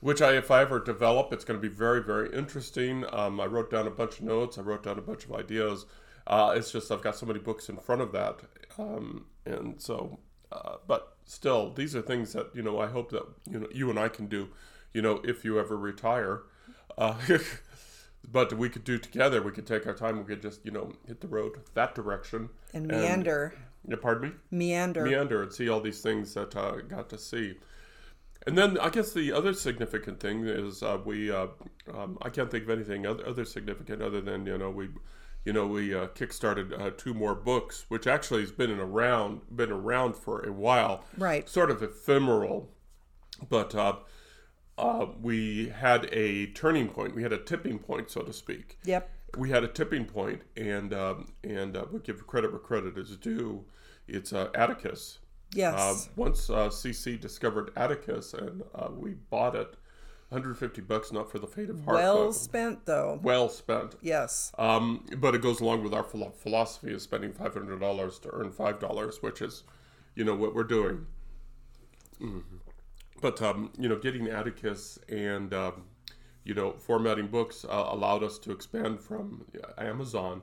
which 0.01 0.21
I, 0.21 0.33
if 0.33 0.51
I 0.51 0.61
ever 0.61 0.79
develop, 0.79 1.33
it's 1.33 1.45
going 1.45 1.59
to 1.59 1.67
be 1.67 1.73
very, 1.73 2.03
very 2.03 2.31
interesting. 2.33 3.05
Um, 3.11 3.39
I 3.39 3.45
wrote 3.45 3.71
down 3.71 3.87
a 3.87 3.91
bunch 3.91 4.19
of 4.19 4.25
notes. 4.25 4.57
I 4.57 4.61
wrote 4.61 4.83
down 4.83 4.99
a 4.99 5.01
bunch 5.01 5.25
of 5.25 5.33
ideas. 5.33 5.85
Uh, 6.27 6.53
it's 6.55 6.71
just 6.71 6.91
I've 6.91 7.01
got 7.01 7.15
so 7.15 7.25
many 7.25 7.39
books 7.39 7.69
in 7.69 7.77
front 7.77 8.01
of 8.01 8.11
that, 8.13 8.39
um, 8.79 9.25
and 9.45 9.79
so, 9.79 10.17
uh, 10.51 10.77
but 10.87 11.17
still, 11.25 11.71
these 11.71 11.95
are 11.95 12.01
things 12.01 12.33
that 12.33 12.47
you 12.55 12.63
know. 12.63 12.79
I 12.79 12.87
hope 12.87 13.11
that 13.11 13.27
you 13.47 13.59
know 13.59 13.67
you 13.71 13.91
and 13.91 13.99
I 13.99 14.09
can 14.09 14.25
do. 14.25 14.49
You 14.91 15.01
know, 15.01 15.21
if 15.23 15.45
you 15.45 15.59
ever 15.59 15.77
retire. 15.77 16.43
Uh, 16.97 17.15
But 18.31 18.53
we 18.53 18.69
could 18.69 18.83
do 18.83 18.97
together. 18.97 19.41
We 19.41 19.51
could 19.51 19.67
take 19.67 19.85
our 19.85 19.93
time. 19.93 20.17
We 20.17 20.23
could 20.25 20.41
just, 20.41 20.65
you 20.65 20.71
know, 20.71 20.93
hit 21.07 21.21
the 21.21 21.27
road 21.27 21.59
that 21.73 21.93
direction. 21.95 22.49
And 22.73 22.87
meander. 22.87 23.53
Yeah, 23.87 23.97
pardon 24.01 24.29
me 24.29 24.35
Meander. 24.51 25.03
meander 25.03 25.43
and 25.43 25.53
see 25.53 25.69
all 25.69 25.79
these 25.79 26.01
things 26.01 26.33
that 26.33 26.55
I 26.55 26.81
got 26.87 27.07
to 27.09 27.17
see. 27.19 27.55
And 28.47 28.57
then 28.57 28.77
I 28.79 28.89
guess 28.89 29.13
the 29.13 29.31
other 29.31 29.53
significant 29.53 30.19
thing 30.19 30.45
is 30.47 30.81
uh, 30.83 30.97
we 31.05 31.31
uh, 31.31 31.47
um, 31.93 32.17
I 32.21 32.29
can't 32.29 32.49
think 32.49 32.63
of 32.63 32.69
anything 32.71 33.05
other, 33.05 33.25
other 33.27 33.45
significant 33.45 34.01
other 34.01 34.21
than 34.21 34.45
you 34.45 34.57
know 34.57 34.69
we 34.71 34.89
you 35.45 35.53
know 35.53 35.67
we 35.67 35.93
uh, 35.93 36.07
kickstarted 36.07 36.79
uh, 36.79 36.91
two 36.97 37.13
more 37.13 37.35
books, 37.35 37.85
which 37.89 38.07
actually 38.07 38.41
has 38.41 38.51
been 38.51 38.71
in 38.71 38.79
around 38.79 39.41
been 39.55 39.71
around 39.71 40.15
for 40.15 40.41
a 40.41 40.51
while, 40.51 41.05
Right. 41.17 41.47
Sort 41.47 41.69
of 41.71 41.81
ephemeral, 41.83 42.71
but 43.49 43.75
uh, 44.77 44.81
uh, 44.81 45.07
we 45.21 45.69
had 45.69 46.05
a 46.13 46.47
turning 46.47 46.87
point. 46.89 47.15
We 47.15 47.23
had 47.23 47.33
a 47.33 47.37
tipping 47.37 47.79
point, 47.79 48.09
so 48.09 48.21
to 48.21 48.33
speak 48.33 48.77
Yep. 48.85 49.09
we 49.37 49.49
had 49.49 49.63
a 49.63 49.67
tipping 49.67 50.05
point, 50.05 50.41
and 50.57 50.93
um, 50.93 51.33
and 51.43 51.75
uh, 51.77 51.85
we 51.91 51.99
give 51.99 52.25
credit 52.27 52.51
where 52.51 52.59
credit 52.59 52.97
is 52.97 53.15
due. 53.17 53.65
It's 54.07 54.33
uh, 54.33 54.49
Atticus. 54.53 55.19
Yes. 55.53 55.75
Uh, 55.79 56.09
once 56.15 56.49
uh, 56.49 56.67
CC 56.69 57.19
discovered 57.19 57.71
Atticus, 57.75 58.33
and 58.33 58.63
uh, 58.73 58.89
we 58.93 59.11
bought 59.29 59.55
it, 59.55 59.75
150 60.29 60.81
bucks, 60.81 61.11
not 61.13 61.31
for 61.31 61.39
the 61.39 61.47
fate 61.47 61.69
of 61.69 61.83
heart. 61.85 61.95
well 61.97 62.33
spent 62.33 62.85
though. 62.85 63.19
well 63.23 63.47
spent. 63.47 63.95
Yes. 64.01 64.51
Um, 64.57 65.05
but 65.17 65.33
it 65.35 65.41
goes 65.41 65.61
along 65.61 65.83
with 65.83 65.93
our 65.93 66.03
philosophy 66.03 66.93
of 66.93 67.01
spending 67.01 67.31
five 67.31 67.53
hundred 67.53 67.79
dollars 67.79 68.19
to 68.19 68.29
earn 68.33 68.51
five 68.51 68.79
dollars, 68.79 69.21
which 69.21 69.41
is, 69.41 69.63
you 70.15 70.25
know, 70.25 70.35
what 70.35 70.53
we're 70.53 70.63
doing. 70.65 71.05
Mhm. 72.21 72.43
But 73.21 73.41
um, 73.41 73.71
you 73.77 73.89
know, 73.89 73.97
getting 73.97 74.27
Atticus 74.27 74.99
and 75.09 75.53
um, 75.53 75.83
you 76.43 76.53
know 76.53 76.73
formatting 76.73 77.27
books 77.27 77.65
uh, 77.65 77.87
allowed 77.89 78.23
us 78.23 78.37
to 78.39 78.51
expand 78.51 78.99
from 78.99 79.45
Amazon 79.77 80.41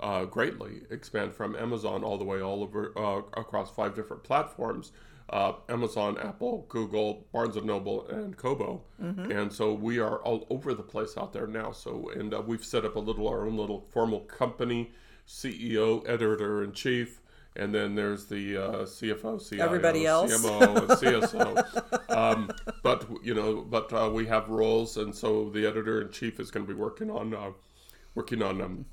uh, 0.00 0.24
greatly, 0.24 0.82
expand 0.90 1.32
from 1.34 1.54
Amazon 1.56 2.02
all 2.02 2.18
the 2.18 2.24
way 2.24 2.40
all 2.42 2.62
over 2.62 2.92
uh, 2.98 3.22
across 3.40 3.70
five 3.70 3.94
different 3.94 4.24
platforms. 4.24 4.92
Uh, 5.30 5.54
Amazon, 5.70 6.18
Apple, 6.18 6.66
Google, 6.68 7.26
Barnes 7.32 7.56
and 7.56 7.64
Noble, 7.64 8.06
and 8.08 8.36
Kobo, 8.36 8.82
and 9.30 9.50
so 9.50 9.72
we 9.72 9.98
are 9.98 10.18
all 10.18 10.46
over 10.50 10.74
the 10.74 10.82
place 10.82 11.16
out 11.16 11.32
there 11.32 11.46
now. 11.46 11.72
So, 11.72 12.10
and 12.14 12.34
uh, 12.34 12.42
we've 12.42 12.64
set 12.64 12.84
up 12.84 12.96
a 12.96 12.98
little 12.98 13.26
our 13.28 13.46
own 13.46 13.56
little 13.56 13.80
formal 13.92 14.20
company, 14.20 14.90
CEO, 15.26 16.06
editor 16.06 16.62
in 16.62 16.72
chief, 16.72 17.21
and 17.56 17.74
then 17.74 17.94
there's 17.94 18.26
the 18.26 18.56
uh, 18.56 18.72
CFO, 18.84 19.48
CIO, 19.48 19.64
Everybody 19.64 20.06
else. 20.06 20.32
CMO, 20.32 20.76
and 20.76 20.88
CSO. 20.88 22.10
um, 22.16 22.50
but 22.82 23.06
you 23.22 23.34
know, 23.34 23.62
but 23.62 23.92
uh, 23.92 24.10
we 24.12 24.26
have 24.26 24.48
roles, 24.48 24.96
and 24.96 25.14
so 25.14 25.50
the 25.50 25.66
editor 25.66 26.00
in 26.00 26.10
chief 26.10 26.40
is 26.40 26.50
going 26.50 26.66
to 26.66 26.72
be 26.72 26.78
working 26.78 27.10
on 27.10 27.34
uh, 27.34 27.50
working 28.14 28.42
on 28.42 28.60
um, 28.60 28.84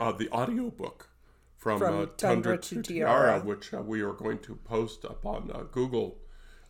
uh, 0.00 0.12
the 0.12 0.28
audio 0.30 0.70
book 0.70 1.08
from, 1.56 1.78
From 1.78 1.94
uh, 2.02 2.06
Tundra 2.16 2.56
Tundra 2.56 2.58
to 2.58 2.74
to 2.76 2.82
Tiara. 2.82 3.10
Tiara, 3.10 3.40
which 3.40 3.74
uh, 3.74 3.82
we 3.82 4.00
are 4.00 4.12
going 4.12 4.38
to 4.40 4.54
post 4.56 5.04
up 5.04 5.26
on 5.26 5.50
uh, 5.52 5.64
Google 5.70 6.18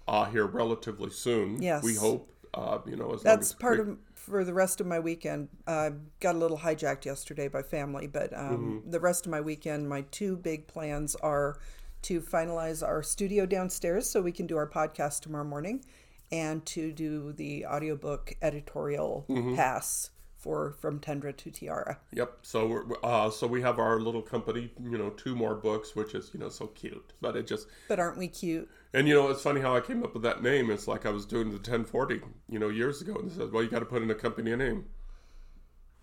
uh, 0.09 0.25
here 0.25 0.47
relatively 0.47 1.11
soon. 1.11 1.62
Yes. 1.62 1.83
we 1.85 1.95
hope. 1.95 2.33
Uh, 2.54 2.78
you 2.87 2.97
know, 2.97 3.12
as 3.12 3.23
That's 3.23 3.52
part 3.52 3.76
we- 3.87 3.92
of 3.92 3.99
for 4.28 4.44
the 4.44 4.54
rest 4.54 4.80
of 4.80 4.87
my 4.87 4.99
weekend. 4.99 5.49
Uh, 5.66 5.90
got 6.20 6.35
a 6.35 6.38
little 6.38 6.58
hijacked 6.58 7.04
yesterday 7.04 7.49
by 7.49 7.62
family, 7.62 8.06
but 8.06 8.32
um, 8.37 8.80
Mm-hmm. 8.80 8.90
the 8.90 9.00
rest 9.00 9.26
of 9.26 9.30
my 9.32 9.40
weekend, 9.40 9.88
my 9.88 10.02
two 10.11 10.37
big 10.37 10.66
plans 10.66 11.14
are 11.16 11.56
to 12.02 12.20
finalize 12.20 12.87
our 12.87 13.02
studio 13.02 13.44
downstairs 13.47 14.08
so 14.08 14.20
we 14.23 14.32
can 14.32 14.47
do 14.47 14.56
our 14.56 14.68
podcast 14.68 15.20
tomorrow 15.20 15.44
morning 15.44 15.85
and 16.30 16.64
to 16.66 16.92
do 16.92 17.32
the 17.32 17.66
audiobook 17.66 18.35
editorial 18.42 19.25
pass 19.56 20.11
for 20.38 20.73
From 20.73 21.00
Tundra 21.00 21.33
to 21.33 21.50
Tiara. 21.50 21.99
Yep. 22.12 22.38
So 22.42 22.66
we're, 22.66 22.85
uh, 23.02 23.28
so 23.30 23.47
we 23.47 23.61
have 23.62 23.78
our 23.78 23.99
little 24.00 24.23
company, 24.23 24.71
you 24.83 24.97
know, 24.97 25.11
two 25.11 25.35
more 25.35 25.54
books, 25.57 25.97
which 25.97 26.14
is 26.14 26.30
you 26.33 26.40
know 26.40 26.49
so 26.49 26.68
cute. 26.68 27.12
But 27.21 27.37
it 27.37 27.47
just 27.47 27.66
But 27.88 27.99
aren't 27.99 28.16
we 28.18 28.28
cute? 28.28 28.68
and 28.95 29.07
you 29.09 29.14
know 29.14 29.28
it's 29.28 29.42
funny 29.42 29.61
how 29.61 29.76
I 29.76 29.80
came 29.80 30.02
up 30.02 30.14
with 30.14 30.23
that 30.23 30.42
name. 30.42 30.71
It's 30.71 30.87
like 30.88 31.04
I 31.07 31.11
was 31.11 31.26
doing 31.26 31.49
the 31.50 31.57
1040, 31.57 32.21
you 32.49 32.59
know, 32.59 32.68
years 32.68 33.02
ago, 33.02 33.14
and 33.16 33.30
it 33.30 33.35
says, 33.37 33.50
well, 33.50 33.62
you 33.62 33.68
got 33.68 33.80
to 33.80 33.85
put 33.85 34.02
in 34.02 34.11
a 34.11 34.14
company 34.14 34.54
name. 34.57 34.87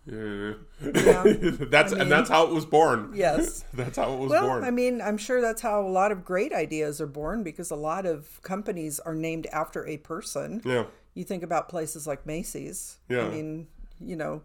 Yeah. 0.05 0.53
that's 0.81 1.91
and 1.91 2.11
that's 2.11 2.29
how 2.29 2.45
it 2.45 2.53
was 2.53 2.65
born. 2.65 3.11
Yes. 3.15 3.65
that's 3.73 3.97
how 3.97 4.13
it 4.13 4.19
was 4.19 4.29
Well, 4.29 4.45
born. 4.47 4.63
I 4.63 4.69
mean, 4.69 5.01
I'm 5.01 5.17
sure 5.17 5.41
that's 5.41 5.61
how 5.63 5.81
a 5.81 5.87
lot 5.89 6.11
of 6.11 6.23
great 6.23 6.53
ideas 6.53 7.01
are 7.01 7.07
born 7.07 7.41
because 7.41 7.71
a 7.71 7.75
lot 7.75 8.05
of 8.05 8.39
companies 8.43 8.99
are 8.99 9.15
named 9.15 9.47
after 9.51 9.85
a 9.87 9.97
person. 9.97 10.61
yeah. 10.65 10.85
You 11.15 11.23
think 11.23 11.43
about 11.43 11.69
places 11.69 12.05
like 12.05 12.25
Macy's. 12.25 12.97
Yeah. 13.07 13.25
I 13.25 13.29
mean, 13.29 13.67
you 13.99 14.15
know, 14.15 14.41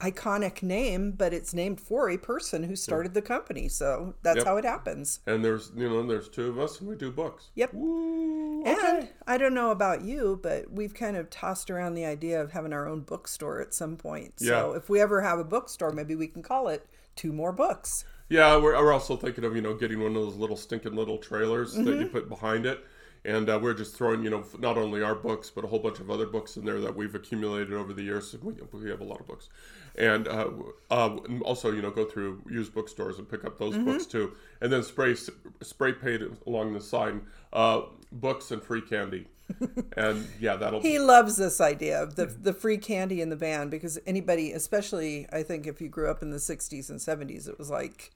iconic 0.00 0.62
name, 0.62 1.12
but 1.12 1.34
it's 1.34 1.52
named 1.52 1.78
for 1.80 2.08
a 2.08 2.16
person 2.16 2.62
who 2.62 2.74
started 2.74 3.12
the 3.12 3.20
company. 3.22 3.68
So 3.68 4.14
that's 4.22 4.38
Yep. 4.38 4.46
how 4.46 4.56
it 4.56 4.64
happens. 4.64 5.20
And 5.26 5.44
there's 5.44 5.72
you 5.76 5.88
know 5.88 6.02
there's 6.06 6.28
two 6.28 6.48
of 6.48 6.58
us 6.58 6.80
and 6.80 6.88
we 6.88 6.96
do 6.96 7.10
books. 7.10 7.50
Yep. 7.54 7.74
Woo, 7.74 8.62
And 8.64 9.08
I 9.26 9.36
don't 9.36 9.54
know 9.54 9.70
about 9.70 10.02
you, 10.02 10.38
but 10.42 10.70
we've 10.72 10.94
kind 10.94 11.16
of 11.16 11.28
tossed 11.28 11.70
around 11.70 11.94
the 11.94 12.04
idea 12.06 12.40
of 12.42 12.52
having 12.52 12.72
our 12.72 12.88
own 12.88 13.00
bookstore 13.00 13.60
at 13.60 13.74
some 13.74 13.96
point. 13.96 14.40
So 14.40 14.72
Yeah. 14.72 14.76
if 14.78 14.88
we 14.88 15.00
ever 15.00 15.20
have 15.20 15.38
a 15.38 15.44
bookstore, 15.44 15.92
maybe 15.92 16.14
we 16.14 16.28
can 16.28 16.42
call 16.42 16.68
it 16.68 16.86
Two 17.16 17.32
More 17.32 17.52
Books. 17.52 18.04
Yeah, 18.30 18.56
we're, 18.58 18.80
we're 18.82 18.92
also 18.92 19.16
thinking 19.16 19.44
of 19.44 19.54
you 19.54 19.60
know 19.60 19.74
getting 19.74 19.98
one 20.00 20.14
of 20.16 20.22
those 20.22 20.36
little 20.36 20.56
stinking 20.56 20.94
little 20.94 21.18
trailers 21.18 21.74
that 21.74 21.84
Mm-hmm. 21.84 22.00
you 22.02 22.06
put 22.08 22.28
behind 22.28 22.64
it, 22.64 22.84
and 23.24 23.48
uh, 23.50 23.58
we're 23.60 23.74
just 23.74 23.94
throwing 23.96 24.22
you 24.24 24.30
know 24.30 24.44
not 24.58 24.76
only 24.78 25.02
our 25.02 25.14
books 25.14 25.50
but 25.50 25.64
a 25.64 25.66
whole 25.66 25.78
bunch 25.78 26.00
of 26.00 26.10
other 26.10 26.26
books 26.26 26.56
in 26.56 26.64
there 26.64 26.80
that 26.80 26.94
we've 26.96 27.14
accumulated 27.14 27.72
over 27.72 27.92
the 27.92 28.02
years. 28.02 28.34
We, 28.42 28.54
we 28.72 28.90
have 28.90 29.00
a 29.00 29.04
lot 29.04 29.20
of 29.20 29.26
books, 29.26 29.48
and 29.96 30.26
uh, 30.28 30.48
uh, 30.90 31.16
also 31.42 31.72
you 31.72 31.82
know 31.82 31.90
go 31.90 32.04
through 32.04 32.42
used 32.50 32.72
bookstores 32.74 33.18
and 33.18 33.28
pick 33.28 33.44
up 33.44 33.58
those 33.58 33.74
Mm-hmm. 33.74 33.84
books 33.84 34.06
too, 34.06 34.32
and 34.60 34.72
then 34.72 34.82
spray 34.82 35.14
spray 35.62 35.92
paint 35.92 36.22
along 36.46 36.72
the 36.72 36.80
sign 36.80 37.22
uh, 37.52 37.82
books 38.12 38.50
and 38.50 38.62
free 38.62 38.80
candy, 38.80 39.26
and 39.96 40.26
yeah 40.40 40.56
that'll 40.56 40.80
He 40.80 40.98
loves 40.98 41.36
this 41.36 41.60
idea 41.60 42.02
of 42.02 42.16
the 42.16 42.26
the 42.26 42.52
free 42.52 42.78
candy 42.78 43.20
in 43.20 43.28
the 43.28 43.36
van 43.36 43.68
because 43.68 43.98
anybody, 44.06 44.52
especially 44.52 45.26
I 45.32 45.42
think 45.42 45.66
if 45.66 45.80
you 45.80 45.88
grew 45.88 46.10
up 46.10 46.22
in 46.22 46.30
the 46.30 46.38
'60s 46.38 46.88
and 46.90 46.98
'70s, 46.98 47.48
it 47.48 47.58
was 47.58 47.70
like, 47.70 48.10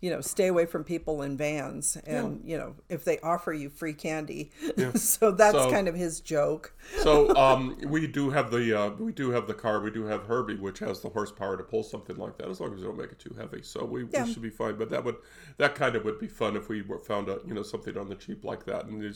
you 0.00 0.08
know, 0.10 0.20
stay 0.22 0.46
away 0.46 0.64
from 0.64 0.82
people 0.82 1.20
in 1.22 1.36
vans, 1.36 1.96
and 2.06 2.40
you 2.44 2.56
know, 2.56 2.74
if 2.88 3.04
they 3.04 3.18
offer 3.20 3.52
you 3.52 3.68
free 3.68 3.92
candy, 3.92 4.50
so 4.94 5.30
that's 5.30 5.56
So- 5.56 5.70
kind 5.70 5.88
of 5.88 5.94
his 5.94 6.20
joke. 6.20 6.72
So 7.02 7.34
um, 7.36 7.76
we 7.86 8.06
do 8.06 8.30
have 8.30 8.50
the 8.50 8.78
uh, 8.78 8.90
we 8.98 9.12
do 9.12 9.30
have 9.30 9.46
the 9.46 9.54
car. 9.54 9.80
We 9.80 9.90
do 9.90 10.04
have 10.04 10.24
Herbie, 10.24 10.56
which 10.56 10.78
has 10.78 11.00
the 11.00 11.10
horsepower 11.10 11.56
to 11.58 11.62
pull 11.62 11.82
something 11.82 12.16
like 12.16 12.38
that, 12.38 12.48
as 12.48 12.60
long 12.60 12.72
as 12.72 12.80
we 12.80 12.86
don't 12.86 12.96
make 12.98 13.12
it 13.12 13.18
too 13.18 13.34
heavy. 13.38 13.62
So 13.62 13.84
we, 13.84 14.06
Yeah. 14.10 14.24
we 14.24 14.32
should 14.32 14.42
be 14.42 14.48
fine. 14.50 14.76
But 14.76 14.88
that 14.90 15.04
would 15.04 15.16
that 15.58 15.74
kind 15.74 15.94
of 15.96 16.04
would 16.04 16.18
be 16.18 16.28
fun 16.28 16.56
if 16.56 16.68
we 16.68 16.80
were 16.82 16.98
found 16.98 17.28
out, 17.28 17.42
you 17.46 17.52
know 17.54 17.62
something 17.62 17.98
on 17.98 18.08
the 18.08 18.14
cheap 18.16 18.42
like 18.44 18.64
that 18.64 18.86
and 18.86 19.02
you 19.02 19.12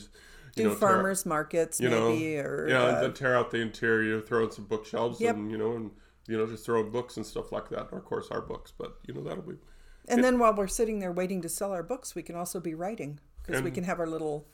Do 0.55 0.63
know 0.65 0.69
tear- 0.69 0.77
farmers 0.77 1.25
markets 1.25 1.79
you 1.81 1.89
know 1.89 2.09
maybe, 2.11 2.37
or 2.37 2.67
yeah, 2.69 2.83
uh, 2.83 2.87
and 2.89 2.97
then 3.03 3.13
tear 3.13 3.35
out 3.35 3.49
the 3.49 3.57
interior, 3.59 4.21
throw 4.21 4.43
in 4.45 4.51
some 4.51 4.65
bookshelves, 4.65 5.19
Yep. 5.19 5.35
and 5.35 5.49
you 5.51 5.57
know 5.57 5.73
and 5.75 5.89
you 6.27 6.37
know 6.37 6.45
just 6.45 6.63
throw 6.63 6.81
in 6.81 6.91
books 6.91 7.17
and 7.17 7.25
stuff 7.25 7.51
like 7.51 7.69
that. 7.69 7.89
And 7.91 7.99
of 7.99 8.05
course 8.05 8.27
our 8.29 8.41
books, 8.41 8.71
but 8.77 8.97
you 9.07 9.13
know 9.15 9.23
that'll 9.23 9.41
be 9.43 9.55
And 10.07 10.23
then 10.23 10.39
while 10.39 10.53
we're 10.53 10.67
sitting 10.67 10.99
there 10.99 11.11
waiting 11.11 11.41
to 11.41 11.49
sell 11.49 11.71
our 11.71 11.83
books, 11.83 12.15
we 12.15 12.23
can 12.23 12.35
also 12.35 12.59
be 12.59 12.73
writing 12.73 13.19
because 13.45 13.61
we 13.61 13.71
can 13.71 13.83
have 13.83 13.99
our 13.99 14.07
little 14.07 14.47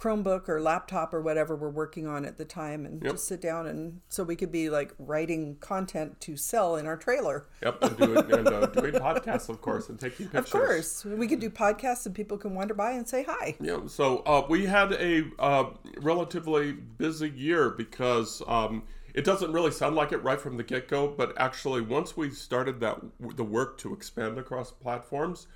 Chromebook 0.00 0.48
or 0.48 0.62
laptop 0.62 1.12
or 1.12 1.20
whatever 1.20 1.54
we're 1.54 1.68
working 1.68 2.06
on 2.06 2.24
at 2.24 2.38
the 2.38 2.44
time 2.44 2.86
and 2.86 3.02
Yep. 3.02 3.12
just 3.12 3.26
sit 3.28 3.38
down 3.42 3.66
and 3.66 4.00
so 4.08 4.24
we 4.24 4.34
could 4.34 4.50
be 4.50 4.70
like 4.70 4.94
writing 4.98 5.56
content 5.60 6.18
to 6.22 6.38
sell 6.38 6.76
in 6.76 6.86
our 6.86 6.96
trailer. 6.96 7.46
yep 7.62 7.82
and 7.82 7.96
doing 7.98 8.16
and 8.32 8.48
uh, 8.48 8.64
doing 8.66 8.94
podcasts 8.94 9.50
of 9.50 9.60
course 9.60 9.90
and 9.90 10.00
taking 10.00 10.26
pictures. 10.28 10.54
Of 10.54 10.60
course, 10.60 11.04
we 11.04 11.28
could 11.28 11.38
do 11.40 11.50
podcasts 11.50 12.06
and 12.06 12.14
people 12.14 12.38
can 12.38 12.54
wander 12.54 12.72
by 12.72 12.92
and 12.92 13.06
say 13.06 13.26
hi. 13.28 13.56
Yeah, 13.60 13.80
so 13.88 14.18
uh, 14.20 14.46
we 14.48 14.64
had 14.64 14.92
a 14.94 15.24
uh, 15.38 15.64
relatively 15.98 16.72
busy 16.72 17.28
year 17.28 17.68
because 17.68 18.42
um, 18.46 18.84
it 19.14 19.24
doesn't 19.24 19.52
really 19.52 19.70
sound 19.70 19.96
like 19.96 20.12
it 20.12 20.18
right 20.22 20.40
from 20.40 20.56
the 20.56 20.62
get 20.62 20.88
go, 20.88 21.08
but 21.08 21.32
actually, 21.36 21.80
once 21.80 22.16
we 22.16 22.30
started 22.30 22.80
that 22.80 22.98
the 23.36 23.44
work 23.44 23.78
to 23.78 23.92
expand 23.92 24.38
across 24.38 24.70
platforms, 24.70 25.46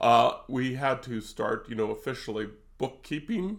uh, 0.00 0.32
we 0.48 0.74
had 0.74 1.02
to 1.04 1.20
start, 1.20 1.68
you 1.68 1.74
know, 1.74 1.90
officially 1.90 2.48
bookkeeping, 2.78 3.58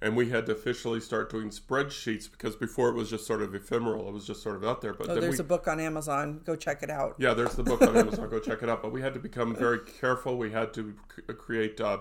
and 0.00 0.16
we 0.16 0.28
had 0.30 0.46
to 0.46 0.52
officially 0.52 1.00
start 1.00 1.30
doing 1.30 1.50
spreadsheets 1.50 2.30
because 2.30 2.54
before 2.56 2.88
it 2.90 2.94
was 2.94 3.10
just 3.10 3.26
sort 3.26 3.42
of 3.42 3.54
ephemeral; 3.54 4.08
it 4.08 4.12
was 4.12 4.26
just 4.26 4.42
sort 4.42 4.56
of 4.56 4.64
out 4.64 4.80
there. 4.80 4.94
But 4.94 5.10
Oh, 5.10 5.14
there's 5.20 5.38
we, 5.38 5.40
a 5.40 5.44
book 5.44 5.68
on 5.68 5.80
Amazon. 5.80 6.40
Go 6.44 6.54
check 6.56 6.82
it 6.82 6.90
out. 6.90 7.16
yeah, 7.18 7.34
there's 7.34 7.54
the 7.54 7.62
book 7.62 7.82
on 7.82 7.96
Amazon. 7.96 8.28
Go 8.28 8.38
check 8.38 8.62
it 8.62 8.68
out. 8.68 8.82
But 8.82 8.92
we 8.92 9.00
had 9.02 9.14
to 9.14 9.20
become 9.20 9.54
very 9.54 9.80
careful. 9.80 10.36
We 10.38 10.50
had 10.50 10.72
to 10.74 10.94
c- 11.14 11.22
create 11.34 11.80
uh, 11.80 11.98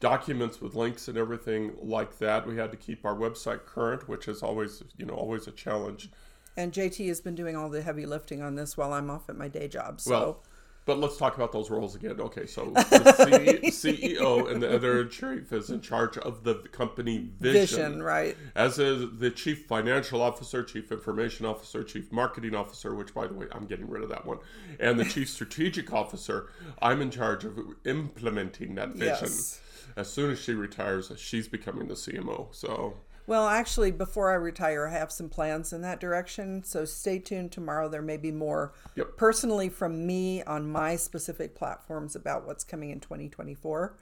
documents 0.00 0.60
with 0.60 0.74
links 0.74 1.08
and 1.08 1.16
everything 1.16 1.72
like 1.80 2.18
that. 2.18 2.46
We 2.46 2.56
had 2.56 2.70
to 2.72 2.76
keep 2.76 3.04
our 3.04 3.14
website 3.14 3.64
current, 3.64 4.08
which 4.08 4.28
is 4.28 4.42
always, 4.42 4.82
you 4.96 5.06
know, 5.06 5.14
always 5.14 5.46
a 5.46 5.52
challenge. 5.52 6.10
And 6.56 6.72
JT 6.72 7.06
has 7.08 7.20
been 7.20 7.34
doing 7.34 7.56
all 7.56 7.68
the 7.68 7.82
heavy 7.82 8.06
lifting 8.06 8.42
on 8.42 8.54
this 8.54 8.76
while 8.76 8.92
I'm 8.92 9.10
off 9.10 9.28
at 9.28 9.36
my 9.36 9.48
day 9.48 9.68
job. 9.68 10.00
So 10.00 10.10
Well, 10.10 10.42
but 10.86 10.98
let's 11.00 11.16
talk 11.16 11.34
about 11.34 11.50
those 11.52 11.68
roles 11.68 11.96
again. 11.96 12.20
Okay, 12.20 12.46
so 12.46 12.70
the 12.70 13.70
C- 13.72 14.06
CEO 14.06 14.48
and 14.52 14.62
the 14.62 14.72
other 14.72 15.04
chief 15.06 15.52
is 15.52 15.68
in 15.68 15.80
charge 15.80 16.16
of 16.16 16.44
the 16.44 16.54
company 16.70 17.28
vision. 17.40 17.60
vision, 17.60 18.02
right? 18.04 18.36
As 18.54 18.78
is 18.78 19.18
the 19.18 19.30
chief 19.32 19.66
financial 19.66 20.22
officer, 20.22 20.62
chief 20.62 20.92
information 20.92 21.44
officer, 21.44 21.82
chief 21.82 22.12
marketing 22.12 22.54
officer, 22.54 22.94
which 22.94 23.12
by 23.12 23.26
the 23.26 23.34
way, 23.34 23.46
I'm 23.50 23.66
getting 23.66 23.88
rid 23.90 24.04
of 24.04 24.08
that 24.10 24.24
one, 24.26 24.38
and 24.78 24.98
the 24.98 25.04
chief 25.04 25.28
strategic 25.28 25.92
officer, 25.92 26.50
I'm 26.80 27.02
in 27.02 27.10
charge 27.10 27.44
of 27.44 27.58
implementing 27.84 28.76
that 28.76 28.90
vision. 28.90 29.28
Yes. 29.28 29.60
As 29.96 30.08
soon 30.12 30.30
as 30.30 30.38
she 30.38 30.52
retires, 30.54 31.10
she's 31.16 31.48
becoming 31.48 31.88
the 31.88 31.94
CMO. 31.94 32.54
So, 32.54 32.94
Well, 33.26 33.48
actually, 33.48 33.90
before 33.90 34.30
I 34.30 34.34
retire, 34.34 34.86
I 34.86 34.92
have 34.92 35.10
some 35.10 35.28
plans 35.28 35.72
in 35.72 35.80
that 35.82 35.98
direction. 35.98 36.62
So 36.62 36.84
stay 36.84 37.18
tuned 37.18 37.50
tomorrow. 37.52 37.88
There 37.88 38.02
may 38.02 38.16
be 38.16 38.30
more 38.30 38.72
Yep. 38.94 39.16
personally 39.16 39.68
from 39.68 40.06
me 40.06 40.42
on 40.44 40.70
my 40.70 40.94
specific 40.96 41.54
platforms 41.54 42.14
about 42.14 42.46
what's 42.46 42.62
coming 42.62 42.90
in 42.90 43.00
2024. 43.00 43.96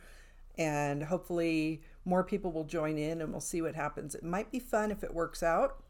And 0.58 1.04
hopefully, 1.04 1.82
more 2.04 2.22
people 2.22 2.52
will 2.52 2.64
join 2.64 2.98
in 2.98 3.20
and 3.22 3.32
we'll 3.32 3.40
see 3.40 3.62
what 3.62 3.74
happens. 3.74 4.14
It 4.14 4.22
might 4.22 4.52
be 4.52 4.58
fun 4.58 4.90
if 4.90 5.02
it 5.02 5.12
works 5.14 5.42
out. 5.42 5.82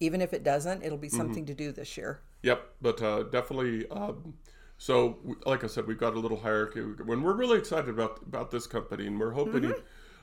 Even 0.00 0.20
if 0.20 0.32
it 0.32 0.42
doesn't, 0.42 0.82
it'll 0.82 0.96
be 0.96 1.08
something 1.08 1.44
to 1.46 1.54
do 1.54 1.70
this 1.72 1.96
year. 1.96 2.20
Yep, 2.42 2.66
but 2.80 3.02
uh, 3.02 3.24
definitely. 3.24 3.88
Um, 3.90 4.34
so, 4.78 5.18
like 5.44 5.64
I 5.64 5.66
said, 5.66 5.88
we've 5.88 5.98
got 5.98 6.14
a 6.14 6.20
little 6.20 6.38
hierarchy. 6.38 6.80
When 6.80 7.22
we're 7.22 7.34
really 7.34 7.58
excited 7.58 7.88
about 7.90 8.22
about 8.22 8.52
this 8.52 8.66
company, 8.68 9.08
and 9.08 9.18
we're 9.18 9.32
hoping, 9.32 9.74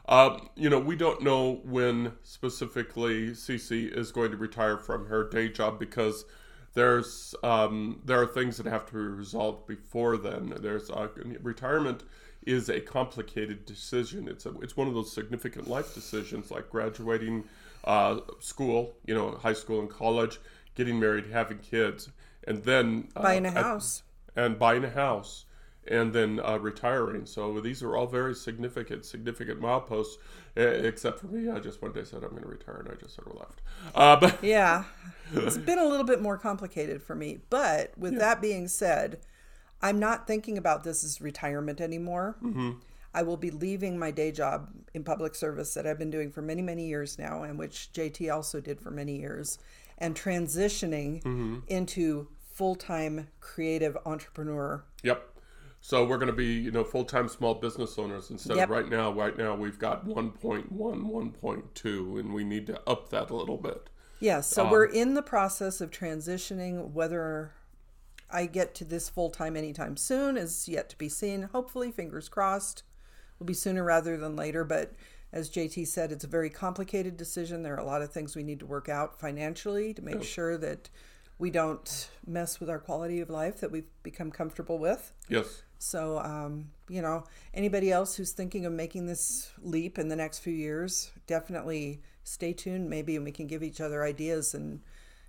um, 0.08 0.50
you 0.56 0.70
know, 0.70 0.80
we 0.80 0.96
don't 0.96 1.22
know 1.24 1.62
when 1.64 2.14
specifically 2.24 3.32
CC 3.32 3.92
is 3.96 4.12
going 4.12 4.32
to 4.32 4.38
retire 4.38 4.78
from 4.78 5.08
her 5.08 5.28
day 5.28 5.50
job 5.50 5.80
because 5.80 6.26
there's 6.74 7.34
um, 7.44 8.02
there 8.06 8.22
are 8.22 8.28
things 8.28 8.58
that 8.58 8.66
have 8.66 8.86
to 8.88 8.94
be 8.94 9.00
resolved 9.00 9.66
before 9.68 10.18
then. 10.18 10.54
There's 10.62 10.90
uh, 10.90 11.08
retirement 11.42 12.04
is 12.46 12.70
a 12.70 12.80
complicated 12.80 13.66
decision. 13.66 14.28
It's 14.28 14.46
a 14.46 14.52
it's 14.60 14.78
one 14.78 14.88
of 14.88 14.94
those 14.94 15.12
significant 15.12 15.68
life 15.70 15.94
decisions 15.96 16.52
like 16.52 16.70
graduating 16.70 17.46
uh, 17.86 18.20
school, 18.40 18.96
you 19.06 19.16
know, 19.16 19.32
high 19.32 19.54
school 19.54 19.80
and 19.80 19.90
college, 19.90 20.40
getting 20.76 21.00
married, 21.00 21.28
having 21.32 21.60
kids, 21.60 22.10
and 22.48 22.64
then 22.64 23.08
uh, 23.16 23.24
Buying 23.24 23.46
a 23.46 23.50
at- 23.50 23.56
house. 23.64 24.04
and 24.36 24.60
buying 24.60 24.84
a 24.84 24.90
house 24.90 25.46
and 25.88 26.14
then 26.14 26.40
uh, 26.44 26.58
retiring. 26.58 27.26
So 27.26 27.60
these 27.60 27.84
are 27.84 27.96
all 27.96 28.08
very 28.08 28.36
significant, 28.36 29.06
significant 29.06 29.62
mileposts. 29.62 30.18
Except 30.56 31.20
for 31.20 31.28
me, 31.28 31.50
I 31.50 31.60
just 31.60 31.82
one 31.82 31.92
day 31.92 32.04
said 32.04 32.24
I'm 32.24 32.30
going 32.30 32.44
to 32.44 32.50
retire, 32.50 32.78
and 32.78 32.90
I 32.90 32.96
just 32.96 33.16
sort 33.16 33.28
of 33.28 33.36
left. 33.36 33.62
Uh, 33.94 34.16
but 34.16 34.38
Yeah, 34.44 34.86
it's 35.34 35.58
been 35.58 35.80
a 35.80 35.86
little 35.86 36.06
bit 36.06 36.22
more 36.22 36.38
complicated 36.38 37.02
for 37.04 37.16
me. 37.16 37.40
But 37.50 37.98
with 37.98 38.18
that 38.20 38.42
being 38.42 38.68
said, 38.68 39.20
I'm 39.82 40.00
not 40.00 40.28
thinking 40.28 40.58
about 40.58 40.84
this 40.84 41.04
as 41.04 41.22
retirement 41.22 41.82
anymore. 41.82 42.38
Mm-hmm. 42.42 42.72
I 43.14 43.24
will 43.24 43.38
be 43.38 43.52
leaving 43.52 43.98
my 43.98 44.12
day 44.12 44.32
job 44.32 44.70
in 44.94 45.04
public 45.04 45.36
service 45.36 45.74
that 45.74 45.88
I've 45.88 45.98
been 45.98 46.12
doing 46.12 46.32
for 46.32 46.42
many, 46.42 46.62
many 46.62 46.88
years 46.88 47.18
now, 47.18 47.44
and 47.44 47.58
which 47.58 47.90
JT 47.94 48.34
also 48.34 48.60
did 48.60 48.82
for 48.82 48.92
many 48.92 49.18
years, 49.18 49.58
and 49.98 50.16
transitioning 50.16 51.62
into 51.68 52.28
full 52.56 52.76
time 52.76 53.28
creative 53.40 53.98
entrepreneur. 54.06 54.84
Yep. 55.04 55.35
So 55.86 56.04
we're 56.04 56.18
going 56.18 56.32
to 56.32 56.34
be, 56.34 56.48
you 56.48 56.72
know, 56.72 56.84
full-time 56.84 57.30
small 57.30 57.54
business 57.54 58.00
owners 58.00 58.32
instead 58.32 58.58
Yep. 58.58 58.64
of 58.64 58.70
right 58.72 58.90
now. 58.90 59.14
Right 59.14 59.38
now 59.38 59.54
we've 59.54 59.78
got 59.78 60.04
1.1, 60.04 60.68
1.2, 60.72 62.20
and 62.20 62.34
we 62.34 62.44
need 62.44 62.66
to 62.66 62.82
up 62.90 63.10
that 63.10 63.30
a 63.30 63.36
little 63.36 63.58
bit. 63.58 63.92
Yeah, 64.20 64.42
so 64.42 64.66
um, 64.66 64.72
we're 64.72 64.86
in 64.86 65.14
the 65.14 65.22
process 65.22 65.82
of 65.82 65.92
transitioning. 65.92 66.90
Whether 66.90 67.52
I 68.32 68.48
get 68.48 68.74
to 68.76 68.84
this 68.84 69.10
full 69.10 69.30
time 69.30 69.56
anytime 69.56 69.96
soon 69.96 70.38
is 70.38 70.68
yet 70.68 70.90
to 70.90 70.98
be 70.98 71.08
seen. 71.08 71.44
Hopefully, 71.44 71.92
fingers 71.92 72.30
crossed. 72.30 72.82
will 73.38 73.46
be 73.46 73.54
sooner 73.54 73.84
rather 73.84 74.18
than 74.18 74.36
later. 74.36 74.64
But 74.64 74.94
as 75.32 75.52
JT 75.52 75.86
said, 75.86 76.12
it's 76.12 76.24
a 76.24 76.28
very 76.28 76.50
complicated 76.50 77.16
decision. 77.16 77.62
There 77.62 77.76
are 77.76 77.80
a 77.80 77.86
lot 77.86 78.02
of 78.02 78.12
things 78.12 78.36
we 78.36 78.42
need 78.42 78.62
to 78.62 78.66
work 78.66 78.90
out 78.90 79.20
financially 79.20 79.94
to 79.94 80.02
make 80.02 80.24
sure 80.24 80.58
that 80.58 80.90
we 81.38 81.52
don't 81.52 82.10
mess 82.26 82.60
with 82.60 82.72
our 82.72 82.80
quality 82.80 83.20
of 83.20 83.30
life 83.30 83.60
that 83.60 83.72
we've 83.72 83.90
become 84.02 84.32
comfortable 84.32 84.80
with. 84.80 85.14
Yes. 85.30 85.62
So, 85.80 86.20
um, 86.20 86.70
you 86.90 87.02
know, 87.02 87.24
anybody 87.54 87.92
else 87.92 88.16
who's 88.16 88.32
thinking 88.32 88.66
of 88.66 88.74
making 88.74 89.06
this 89.06 89.52
leap 89.62 89.98
in 90.00 90.08
the 90.08 90.16
next 90.16 90.40
few 90.40 90.54
years, 90.54 91.12
definitely 91.28 92.02
stay 92.24 92.54
tuned. 92.54 92.90
Maybe 92.90 93.18
we 93.20 93.32
can 93.32 93.48
give 93.48 93.62
each 93.64 93.82
other 93.82 94.04
ideas 94.04 94.54
and 94.54 94.82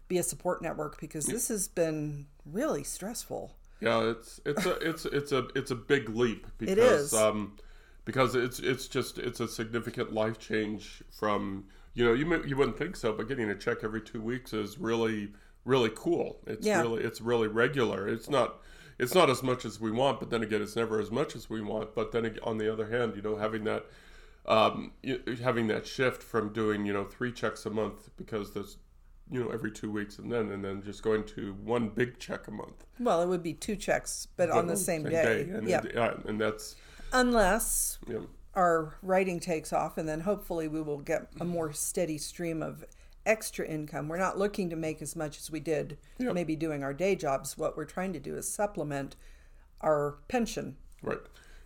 be 0.09 0.19
a 0.19 0.23
support 0.23 0.63
network 0.63 1.01
because 1.01 1.27
this 1.27 1.49
has 1.49 1.69
been 1.69 2.27
really 2.45 2.85
stressful. 2.85 3.55
Yeah, 3.81 4.11
it's 4.11 4.41
it's 4.47 4.65
a 4.65 4.73
it's 4.89 5.05
it's 5.05 5.33
a 5.33 5.49
it's 5.55 5.71
a 5.71 5.75
big 5.75 6.09
leap 6.09 6.47
because 6.59 6.73
It 6.79 6.79
is. 6.79 7.15
um 7.15 7.57
because 8.05 8.35
it's 8.35 8.59
it's 8.61 8.89
just 8.89 9.19
it's 9.19 9.41
a 9.41 9.49
significant 9.49 10.13
life 10.15 10.39
change 10.39 11.03
from 11.11 11.65
you 11.93 12.05
know 12.05 12.15
you 12.15 12.25
may, 12.25 12.39
you 12.47 12.57
wouldn't 12.57 12.79
think 12.79 12.97
so 12.97 13.13
but 13.13 13.29
getting 13.29 13.51
a 13.51 13.55
check 13.55 13.79
every 13.83 14.01
2 14.01 14.23
weeks 14.23 14.53
is 14.55 14.79
really 14.79 15.33
really 15.65 15.91
cool. 15.95 16.39
It's 16.47 16.65
Yeah. 16.67 16.81
really 16.81 17.03
it's 17.03 17.21
really 17.21 17.49
regular. 17.49 18.09
It's 18.09 18.31
not 18.31 18.61
it's 18.99 19.15
not 19.15 19.29
as 19.31 19.43
much 19.43 19.65
as 19.65 19.81
we 19.81 19.91
want, 19.91 20.21
but 20.21 20.31
then 20.31 20.43
again 20.43 20.63
it's 20.63 20.77
never 20.77 21.01
as 21.01 21.11
much 21.11 21.37
as 21.37 21.51
we 21.51 21.61
want. 21.61 21.95
But 21.95 22.13
then 22.13 22.39
on 22.43 22.59
the 22.59 22.73
other 22.73 22.89
hand, 22.89 23.15
you 23.17 23.23
know, 23.23 23.37
having 23.37 23.65
that 23.65 23.87
um, 24.47 24.93
having 25.43 25.67
that 25.69 25.87
shift 25.87 26.23
from 26.23 26.53
doing 26.53 26.87
you 26.87 26.93
know 26.93 27.05
three 27.05 27.33
checks 27.33 27.67
a 27.67 27.71
month 27.71 28.11
because 28.17 28.55
there's 28.55 28.79
you 29.31 29.43
know 29.43 29.51
every 29.51 29.73
two 29.73 29.91
weeks 29.91 30.19
and 30.19 30.31
then 30.31 30.51
and 30.53 30.65
then 30.65 30.83
just 30.83 31.03
going 31.03 31.25
to 31.25 31.53
one 31.65 31.89
big 31.89 32.19
check 32.19 32.47
a 32.47 32.51
month 32.51 32.85
Well, 33.01 33.21
it 33.23 33.27
would 33.27 33.43
be 33.43 33.55
two 33.55 33.75
checks, 33.77 34.29
but 34.37 34.51
on 34.51 34.69
the 34.69 34.77
same, 34.77 35.03
day. 35.03 35.49
and, 35.51 35.69
yeah. 35.69 35.83
yeah, 35.93 36.15
and 36.27 36.41
that's 36.41 36.77
Unless 37.13 37.99
know, 38.09 38.27
our 38.55 38.97
writing 39.03 39.41
takes 39.41 39.73
off, 39.73 39.99
and 39.99 40.09
then 40.09 40.21
hopefully 40.21 40.69
we 40.69 40.81
will 40.81 40.99
get 40.99 41.29
a 41.41 41.45
more 41.45 41.73
steady 41.73 42.19
stream 42.19 42.63
of 42.63 42.85
extra 43.27 43.67
income. 43.67 44.09
We're 44.09 44.17
not 44.19 44.39
looking 44.39 44.71
to 44.71 44.77
make 44.77 45.03
as 45.03 45.15
much 45.17 45.39
as 45.39 45.51
we 45.51 45.61
did 45.61 45.99
Yep. 46.19 46.33
maybe 46.35 46.57
doing 46.57 46.83
our 46.83 46.95
day 46.95 47.15
jobs. 47.17 47.59
What 47.59 47.77
we're 47.77 47.85
trying 47.85 48.13
to 48.15 48.21
do 48.21 48.37
is 48.37 48.49
supplement 48.49 49.17
our 49.81 50.19
pension. 50.29 50.77
right. 51.03 51.19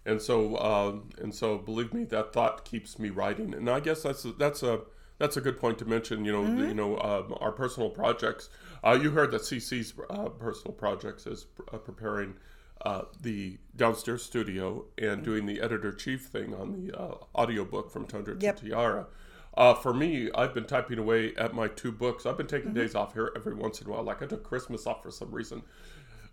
And 0.07 0.21
so 0.21 0.57
um, 0.59 1.11
and 1.19 1.35
so, 1.35 1.59
believe 1.59 1.93
me, 1.93 2.05
that 2.05 2.33
thought 2.33 2.65
keeps 2.65 2.99
me 2.99 3.11
writing. 3.11 3.53
And 3.55 3.69
I 3.69 3.81
guess 3.81 4.03
that's 4.03 4.25
a, 4.25 4.33
that's 4.33 4.63
a 4.63 4.81
that's 5.19 5.37
a 5.37 5.43
good 5.43 5.61
point 5.61 5.79
to 5.81 5.85
mention. 5.85 6.25
You 6.25 6.33
know, 6.33 6.43
Mm-hmm. 6.43 6.69
you 6.69 6.75
know, 6.75 6.99
um, 7.01 7.35
our 7.39 7.53
personal 7.53 7.91
projects. 7.91 8.49
Uh, 8.83 8.99
you 9.01 9.11
heard 9.11 9.31
that 9.33 9.43
CC's 9.43 9.93
uh, 10.09 10.31
personal 10.31 10.73
projects 10.73 11.27
is 11.27 11.47
uh, 11.73 11.77
preparing. 11.77 12.35
Uh, 12.83 13.03
the 13.21 13.59
downstairs 13.77 14.23
studio 14.23 14.87
and 14.97 15.23
doing 15.23 15.45
the 15.45 15.61
editor 15.61 15.93
chief 15.93 16.29
thing 16.29 16.55
on 16.55 16.73
the 16.73 16.99
uh, 16.99 17.15
audiobook 17.37 17.91
from 17.93 18.07
Tundra 18.07 18.35
Yep. 18.41 18.57
to 18.57 18.65
Tiara. 18.71 19.07
Uh, 19.55 19.75
for 19.75 19.93
me, 19.93 20.31
I've 20.35 20.55
been 20.55 20.65
typing 20.65 20.99
away 20.99 21.35
at 21.37 21.55
my 21.55 21.69
two 21.69 21.93
books. 21.93 22.27
I've 22.27 22.37
been 22.37 22.47
taking 22.47 22.73
Mm-hmm. 22.73 22.81
days 22.81 22.95
off 22.95 23.15
here 23.15 23.33
every 23.37 23.55
once 23.55 23.81
in 23.81 23.89
a 23.89 23.91
while. 23.91 24.03
Like 24.03 24.23
I 24.23 24.27
took 24.27 24.45
Christmas 24.45 24.87
off 24.87 25.03
for 25.03 25.11
some 25.11 25.31
reason. 25.31 25.63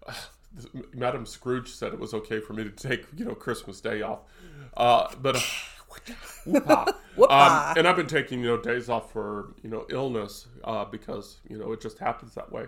Madam 0.94 1.26
Scrooge 1.26 1.70
said 1.70 1.94
it 1.94 2.00
was 2.00 2.14
okay 2.14 2.40
for 2.40 2.54
me 2.54 2.64
to 2.64 2.70
take, 2.72 3.06
you 3.16 3.26
know, 3.26 3.36
Christmas 3.36 3.82
Day 3.82 4.02
off. 4.02 4.20
Uh, 4.76 5.08
but 5.22 5.36
uh, 5.38 5.40
whoopah. 6.46 6.94
Whoopah. 7.16 7.72
Um, 7.74 7.74
and 7.76 7.88
I've 7.88 7.96
been 7.96 8.08
taking, 8.08 8.40
you 8.42 8.46
know, 8.48 8.58
days 8.58 8.90
off 8.90 9.12
for, 9.12 9.54
you 9.64 9.70
know, 9.70 9.86
illness 9.90 10.48
uh, 10.64 10.86
because, 10.86 11.40
you 11.50 11.58
know, 11.58 11.72
it 11.72 11.82
just 11.82 12.00
happens 12.00 12.36
that 12.36 12.52
way. 12.52 12.68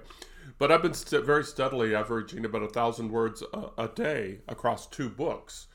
But 0.58 0.72
I've 0.72 0.82
been 0.82 0.94
st- 0.94 1.24
very 1.26 1.44
steadily 1.44 1.96
averaging 1.96 2.44
about 2.46 2.64
a 2.64 2.68
thousand 2.70 3.12
words 3.12 3.44
a, 3.54 3.70
a 3.84 3.88
day 3.88 4.40
across 4.48 4.88
two 4.88 5.10
books. 5.10 5.68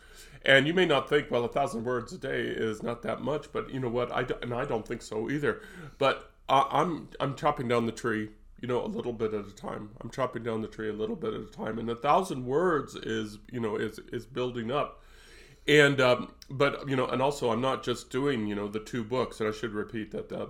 And 0.45 0.67
you 0.67 0.75
may 0.75 0.85
not 0.85 1.09
think, 1.09 1.31
well, 1.31 1.45
a 1.45 1.49
thousand 1.49 1.85
words 1.85 2.13
a 2.13 2.19
day 2.19 2.43
is 2.43 2.83
not 2.83 3.03
that 3.03 3.23
much, 3.23 3.51
but 3.53 3.73
you 3.73 3.81
know 3.81 3.89
what? 3.89 4.13
I 4.13 4.25
do, 4.25 4.35
and 4.43 4.53
I 4.53 4.65
don't 4.65 4.87
think 4.87 5.01
so 5.03 5.31
either. 5.31 5.63
But 5.99 6.31
I, 6.49 6.67
I'm 6.71 7.09
I'm 7.21 7.35
chopping 7.35 7.69
down 7.69 7.87
the 7.87 7.93
tree, 7.93 8.29
you 8.61 8.69
know, 8.69 8.85
a 8.85 8.87
little 8.87 9.13
bit 9.15 9.33
at 9.33 9.47
a 9.47 9.55
time. 9.55 9.91
I'm 10.03 10.11
chopping 10.11 10.43
down 10.43 10.61
the 10.61 10.69
tree 10.69 10.91
a 10.91 10.93
little 10.93 11.17
bit 11.17 11.33
at 11.33 11.41
a 11.41 11.47
time, 11.47 11.79
and 11.79 11.89
a 11.89 11.95
thousand 11.97 12.45
words 12.45 12.95
is 12.95 13.39
you 13.51 13.61
know 13.61 13.77
is 13.77 13.99
is 14.13 14.27
building 14.27 14.71
up. 14.71 15.03
And 15.67 15.99
um, 15.99 16.33
but 16.51 16.87
you 16.89 16.95
know, 16.97 17.07
and 17.07 17.23
also 17.23 17.51
I'm 17.51 17.63
not 17.63 17.83
just 17.83 18.11
doing 18.11 18.47
you 18.47 18.55
know 18.55 18.69
the 18.69 18.81
two 18.81 19.03
books, 19.03 19.41
and 19.41 19.49
I 19.49 19.53
should 19.53 19.73
repeat 19.73 20.11
that 20.11 20.31
uh, 20.31 20.47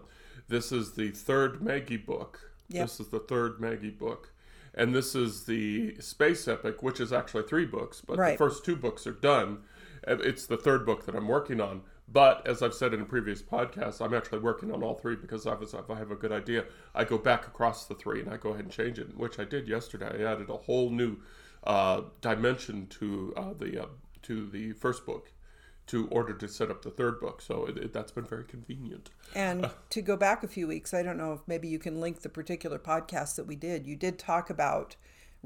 this 0.49 0.73
is 0.73 0.93
the 0.93 1.11
third 1.11 1.63
Maggie 1.63 1.97
book. 1.97 2.51
Yep. 2.69 2.83
This 2.87 2.99
is 2.99 3.09
the 3.09 3.21
third 3.21 3.61
Maggie 3.61 3.91
book. 3.91 4.33
And 4.77 4.93
this 4.93 5.15
is 5.15 5.45
the 5.45 5.95
space 6.01 6.49
epic, 6.49 6.83
which 6.83 6.99
is 6.99 7.13
actually 7.13 7.45
three 7.45 7.65
books, 7.65 8.03
but 8.05 8.19
Right. 8.19 8.33
the 8.33 8.39
first 8.39 8.65
two 8.65 8.75
books 8.75 9.07
are 9.07 9.13
done. 9.13 9.59
Uh, 10.07 10.17
It's 10.19 10.47
the 10.47 10.57
third 10.57 10.85
book 10.87 11.07
that 11.07 11.15
I'm 11.15 11.29
working 11.29 11.61
on. 11.61 11.83
But 12.07 12.47
as 12.47 12.63
I've 12.63 12.75
said 12.75 12.93
in 12.93 13.01
a 13.01 13.05
previous 13.07 13.41
podcast, 13.41 14.05
I'm 14.05 14.13
actually 14.13 14.41
working 14.41 14.71
on 14.71 14.83
all 14.83 14.95
three 14.95 15.17
because 15.17 15.47
if 15.47 15.75
if 15.75 15.91
I 15.91 15.97
have 15.97 16.11
a 16.11 16.17
good 16.17 16.33
idea, 16.33 16.65
I 16.95 17.05
go 17.05 17.17
back 17.17 17.47
across 17.47 17.87
the 17.87 17.95
three 17.95 18.21
and 18.21 18.31
I 18.31 18.37
go 18.37 18.51
ahead 18.51 18.65
and 18.65 18.73
change 18.73 18.99
it, 18.99 19.17
which 19.17 19.39
I 19.39 19.45
did 19.45 19.67
yesterday. 19.69 20.23
I 20.25 20.33
added 20.33 20.51
a 20.51 20.57
whole 20.57 20.91
new 20.91 21.17
uh, 21.65 22.03
dimension 22.21 22.87
to 22.89 23.33
uh, 23.37 23.55
the 23.55 23.85
uh, 23.85 23.87
to 24.23 24.47
the 24.47 24.73
first 24.73 25.07
book 25.07 25.33
to 25.87 26.09
order 26.09 26.33
to 26.33 26.49
set 26.49 26.71
up 26.71 26.83
the 26.83 26.91
third 26.91 27.21
book. 27.21 27.43
So 27.43 27.67
it, 27.67 27.77
it, 27.77 27.93
that's 27.93 28.13
been 28.13 28.25
very 28.25 28.45
convenient. 28.45 29.11
And 29.35 29.71
to 29.91 30.03
go 30.03 30.17
back 30.17 30.43
a 30.43 30.49
few 30.49 30.67
weeks, 30.67 30.95
I 30.95 31.03
don't 31.03 31.19
know 31.19 31.33
if 31.33 31.41
maybe 31.47 31.69
you 31.69 31.79
can 31.79 32.01
link 32.01 32.23
the 32.23 32.29
particular 32.29 32.79
podcast 32.79 33.37
that 33.37 33.47
we 33.47 33.57
did. 33.57 33.87
You 33.87 33.97
did 33.97 34.19
talk 34.19 34.51
about 34.51 34.97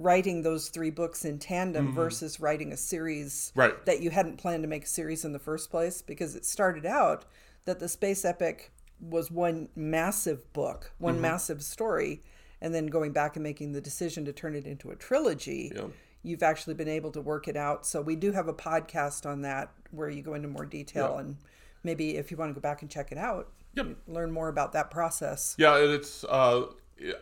writing 0.03 0.43
those 0.43 0.69
three 0.69 0.91
books 0.91 1.25
in 1.25 1.39
tandem 1.41 1.93
versus 1.93 2.39
writing 2.39 2.73
a 2.73 2.77
series 2.77 3.51
Mm-hmm. 3.51 3.61
Right. 3.61 3.87
that 3.87 4.01
you 4.01 4.11
hadn't 4.11 4.37
planned 4.39 4.63
to 4.63 4.69
make 4.69 4.85
a 4.85 4.89
series 4.89 5.25
in 5.25 5.33
the 5.33 5.39
first 5.41 5.71
place 5.71 6.03
because 6.03 6.37
it 6.37 6.47
started 6.47 6.87
out 6.87 7.25
that 7.65 7.81
the 7.81 7.89
space 7.89 8.25
epic 8.25 8.71
was 9.01 9.31
one 9.31 9.69
massive 9.75 10.53
book, 10.53 10.93
one 10.99 11.15
Mm-hmm. 11.15 11.23
massive 11.23 11.63
story, 11.63 12.23
and 12.61 12.73
then 12.75 12.87
going 12.87 13.13
back 13.13 13.35
and 13.37 13.43
making 13.43 13.73
the 13.73 13.81
decision 13.81 14.25
to 14.25 14.33
turn 14.33 14.55
it 14.55 14.67
into 14.67 14.91
a 14.91 14.97
trilogy. 14.97 15.73
Yeah. 15.75 15.87
You've 16.23 16.43
actually 16.43 16.75
been 16.75 16.89
able 16.89 17.11
to 17.13 17.21
work 17.21 17.49
it 17.49 17.57
out. 17.57 17.85
So 17.87 18.01
we 18.01 18.15
do 18.17 18.33
have 18.33 18.49
a 18.49 18.53
podcast 18.55 19.27
on 19.27 19.43
that 19.43 19.73
where 19.91 20.09
you 20.11 20.23
go 20.23 20.35
into 20.35 20.49
more 20.49 20.65
detail 20.67 21.13
Yeah. 21.15 21.21
and 21.21 21.37
maybe 21.83 22.17
if 22.17 22.31
you 22.31 22.37
want 22.37 22.51
to 22.51 22.55
go 22.55 22.61
back 22.61 22.83
and 22.83 22.91
check 22.91 23.11
it 23.13 23.19
out, 23.19 23.49
Yep. 23.75 23.97
learn 24.07 24.31
more 24.31 24.49
about 24.49 24.73
that 24.73 24.91
process. 24.91 25.55
Yeah, 25.59 25.77
it's 25.77 26.25
uh, 26.25 26.67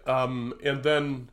um, 0.07 0.55
and 0.65 0.83
then 0.83 1.31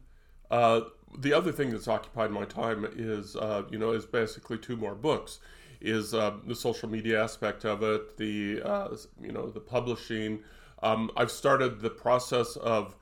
uh, 0.52 0.82
the 1.18 1.34
other 1.34 1.52
thing 1.52 1.72
that's 1.72 1.88
occupied 1.88 2.32
my 2.32 2.46
time 2.46 2.88
is 2.96 3.36
uh, 3.36 3.64
you 3.70 3.78
know 3.78 3.92
is 3.92 4.06
basically 4.06 4.58
two 4.58 4.76
more 4.76 4.96
books. 4.96 5.40
Is 5.82 6.14
uh, 6.14 6.36
the 6.48 6.56
social 6.56 6.90
media 6.90 7.22
aspect 7.22 7.66
of 7.66 7.84
it, 7.84 8.18
the 8.18 8.62
uh, 8.62 8.96
you 9.22 9.32
know 9.32 9.50
the 9.50 9.60
publishing. 9.60 10.40
Um, 10.82 11.12
I've 11.16 11.32
started 11.32 11.82
the 11.82 11.90
process 11.90 12.56
of 12.58 12.96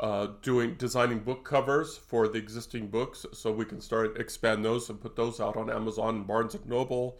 uh, 0.00 0.28
doing 0.42 0.74
designing 0.74 1.20
book 1.20 1.44
covers 1.44 1.96
for 1.96 2.26
the 2.28 2.38
existing 2.38 2.88
books, 2.88 3.24
so 3.32 3.52
we 3.52 3.64
can 3.64 3.80
start 3.80 4.18
expand 4.18 4.64
those 4.64 4.90
and 4.90 5.00
put 5.00 5.14
those 5.16 5.40
out 5.40 5.56
on 5.56 5.70
Amazon 5.70 6.16
and 6.16 6.26
Barnes 6.26 6.54
and 6.54 6.66
Noble. 6.66 7.18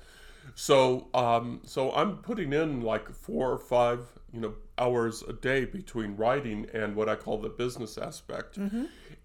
So, 0.55 1.09
um, 1.15 1.61
so 1.65 1.93
I'm 1.93 2.19
putting 2.19 2.53
in 2.53 2.83
like 2.83 3.11
four 3.13 3.51
or 3.51 3.59
five, 3.59 4.01
you 4.33 4.41
know, 4.41 4.55
hours 4.79 5.23
a 5.23 5.33
day 5.33 5.65
between 5.65 6.17
writing 6.17 6.67
and 6.75 6.95
what 6.97 7.09
I 7.09 7.15
call 7.17 7.39
the 7.39 7.49
business 7.49 7.97
aspect. 7.97 8.59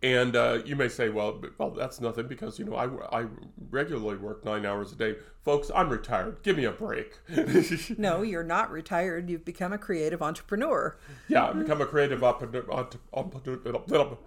And 0.01 0.35
uh, 0.35 0.59
you 0.65 0.77
may 0.77 0.87
say, 0.87 1.09
well, 1.09 1.41
well, 1.57 1.71
that's 1.71 1.99
nothing 1.99 2.27
because 2.27 2.57
you 2.57 2.63
know 2.63 2.75
I, 2.75 3.21
I 3.21 3.25
regularly 3.69 4.15
work 4.17 4.45
nine 4.45 4.65
hours 4.65 4.93
a 4.93 4.95
day, 4.95 5.15
folks. 5.43 5.69
I'm 5.75 5.89
retired. 5.89 6.41
Give 6.41 6.55
me 6.55 6.63
a 6.65 6.71
break. 6.71 7.17
No, 7.97 8.21
you're 8.21 8.43
not 8.43 8.71
retired. 8.71 9.29
You've 9.29 9.43
become 9.43 9.73
a 9.73 9.77
creative 9.77 10.21
entrepreneur. 10.21 10.97
yeah, 11.27 11.47
I've 11.47 11.59
become 11.59 11.81
a 11.81 11.85
creative 11.85 12.23
entrepreneur. 12.23 14.17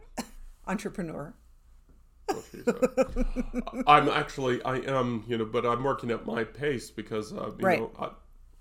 Entrepreneur. 0.66 1.34
I'm 3.86 4.08
actually, 4.08 4.62
I 4.64 4.76
am, 4.76 5.24
you 5.26 5.38
know, 5.38 5.44
but 5.44 5.64
I'm 5.66 5.82
working 5.82 6.10
at 6.10 6.26
my 6.26 6.44
pace 6.44 6.90
because, 6.90 7.32
uh, 7.32 7.50
you 7.58 7.64
Right. 7.66 7.80
know, 7.80 7.90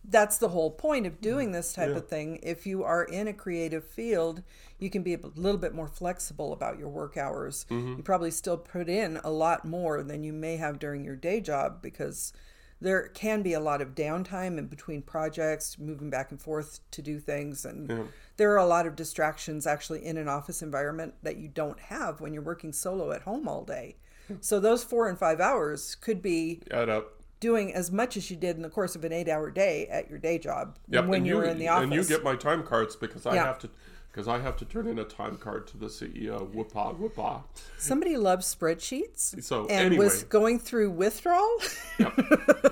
That's 0.03 0.37
the 0.37 0.49
whole 0.49 0.71
point 0.71 1.05
of 1.05 1.21
doing 1.21 1.51
this 1.51 1.73
type 1.73 1.95
of 1.95 2.07
thing. 2.07 2.39
If 2.41 2.65
you 2.65 2.83
are 2.83 3.03
in 3.03 3.27
a 3.27 3.33
creative 3.33 3.85
field, 3.85 4.41
you 4.79 4.89
can 4.89 5.03
be 5.03 5.13
a 5.13 5.19
little 5.35 5.59
bit 5.59 5.75
more 5.75 5.87
flexible 5.87 6.53
about 6.53 6.79
your 6.79 6.89
work 6.89 7.17
hours. 7.17 7.65
Mm-hmm. 7.69 7.97
You 7.97 8.03
probably 8.03 8.31
still 8.31 8.57
put 8.57 8.89
in 8.89 9.19
a 9.23 9.29
lot 9.29 9.63
more 9.63 10.01
than 10.01 10.23
you 10.23 10.33
may 10.33 10.57
have 10.57 10.79
during 10.79 11.05
your 11.05 11.15
day 11.15 11.39
job 11.39 11.81
because 11.81 12.33
there 12.81 13.09
can 13.09 13.43
be 13.43 13.53
a 13.53 13.59
lot 13.59 13.79
of 13.79 13.93
downtime 13.93 14.57
in 14.57 14.65
between 14.65 15.03
projects, 15.03 15.77
moving 15.77 16.09
back 16.09 16.31
and 16.31 16.41
forth 16.41 16.79
to 16.89 17.03
do 17.03 17.19
things. 17.19 17.63
And 17.63 18.09
there 18.37 18.51
are 18.51 18.57
a 18.57 18.65
lot 18.65 18.87
of 18.87 18.95
distractions 18.95 19.67
actually 19.67 20.03
in 20.03 20.17
an 20.17 20.27
office 20.27 20.63
environment 20.63 21.13
that 21.21 21.37
you 21.37 21.47
don't 21.47 21.79
have 21.79 22.19
when 22.19 22.33
you're 22.33 22.41
working 22.41 22.73
solo 22.73 23.11
at 23.11 23.21
home 23.21 23.47
all 23.47 23.63
day. 23.63 23.97
Hmm. 24.27 24.35
So 24.41 24.59
those 24.59 24.83
four 24.83 25.07
and 25.07 25.17
five 25.17 25.39
hours 25.39 25.93
could 25.93 26.23
be 26.23 26.63
add 26.71 26.89
up. 26.89 27.20
Doing 27.41 27.73
as 27.73 27.91
much 27.91 28.15
as 28.15 28.31
you 28.31 28.37
did 28.37 28.55
in 28.55 28.61
the 28.61 28.69
course 28.69 28.95
of 28.95 29.03
an 29.03 29.11
eight 29.11 29.27
hour 29.27 29.51
day 29.51 29.87
at 29.87 30.09
your 30.09 30.19
day 30.19 30.37
job 30.37 30.77
Yep, 30.87 31.05
when 31.07 31.17
and 31.17 31.27
you 31.27 31.35
were 31.35 31.43
in 31.43 31.57
the 31.59 31.67
office. 31.67 31.83
And 31.83 31.93
you 31.93 32.05
get 32.05 32.23
my 32.23 32.37
time 32.37 32.63
cards 32.63 32.95
because 32.95 33.25
I 33.25 33.35
Yeah. 33.35 33.45
have 33.45 33.59
to 33.59 33.69
because 34.11 34.27
I 34.27 34.39
have 34.39 34.57
to 34.57 34.65
turn 34.65 34.87
in 34.87 34.99
a 34.99 35.05
time 35.05 35.37
card 35.37 35.67
to 35.67 35.77
the 35.77 35.85
CEO. 35.87 36.45
Whoopah, 36.53 36.95
whoopah. 36.97 37.43
Somebody 37.77 38.17
loves 38.17 38.53
spreadsheets 38.53 39.41
So 39.41 39.61
and 39.67 39.71
anyway, 39.87 40.03
was 40.05 40.23
going 40.23 40.59
through 40.59 40.91
withdrawal. 40.91 41.57
yep. 41.97 42.13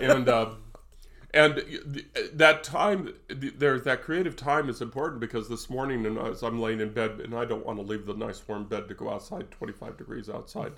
and 0.01 0.27
uh, 0.29 0.49
and 1.33 2.03
that 2.33 2.63
time 2.63 3.13
th- 3.29 3.53
there's 3.57 3.83
that 3.83 4.01
creative 4.01 4.35
time 4.35 4.67
is 4.69 4.81
important 4.81 5.19
because 5.21 5.47
this 5.47 5.69
morning 5.69 6.03
and 6.07 6.17
as 6.17 6.41
i'm 6.41 6.59
laying 6.59 6.79
in 6.79 6.91
bed 6.91 7.21
and 7.23 7.35
i 7.35 7.45
don't 7.45 7.63
want 7.63 7.77
to 7.77 7.83
leave 7.85 8.07
the 8.07 8.15
nice 8.15 8.41
warm 8.47 8.63
bed 8.65 8.87
to 8.87 8.95
go 8.95 9.11
outside 9.11 9.51
25 9.51 9.95
degrees 9.95 10.27
outside 10.27 10.73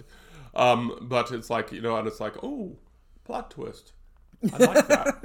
um, 0.54 0.98
but 1.04 1.32
it's 1.32 1.50
like 1.50 1.72
you 1.72 1.80
know 1.80 1.96
and 1.96 2.06
it's 2.06 2.20
like 2.20 2.34
oh 2.44 2.76
plot 3.24 3.52
twist. 3.52 3.94
I 4.54 4.58
like 4.58 4.88
that. 4.88 5.18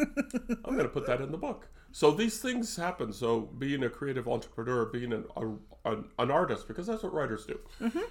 I'm 0.64 0.74
going 0.74 0.84
to 0.84 0.88
put 0.88 1.06
that 1.06 1.20
in 1.20 1.32
the 1.32 1.38
book. 1.38 1.68
So 1.92 2.10
these 2.10 2.38
things 2.40 2.76
happen. 2.76 3.10
So 3.14 3.40
being 3.40 3.82
a 3.84 3.88
creative 3.88 4.28
entrepreneur 4.28 4.84
being 4.84 5.14
an, 5.14 5.24
a, 5.34 5.46
an, 5.90 6.04
an 6.18 6.30
artist 6.30 6.68
because 6.68 6.86
that's 6.86 7.02
what 7.02 7.14
writers 7.14 7.46
do. 7.46 7.58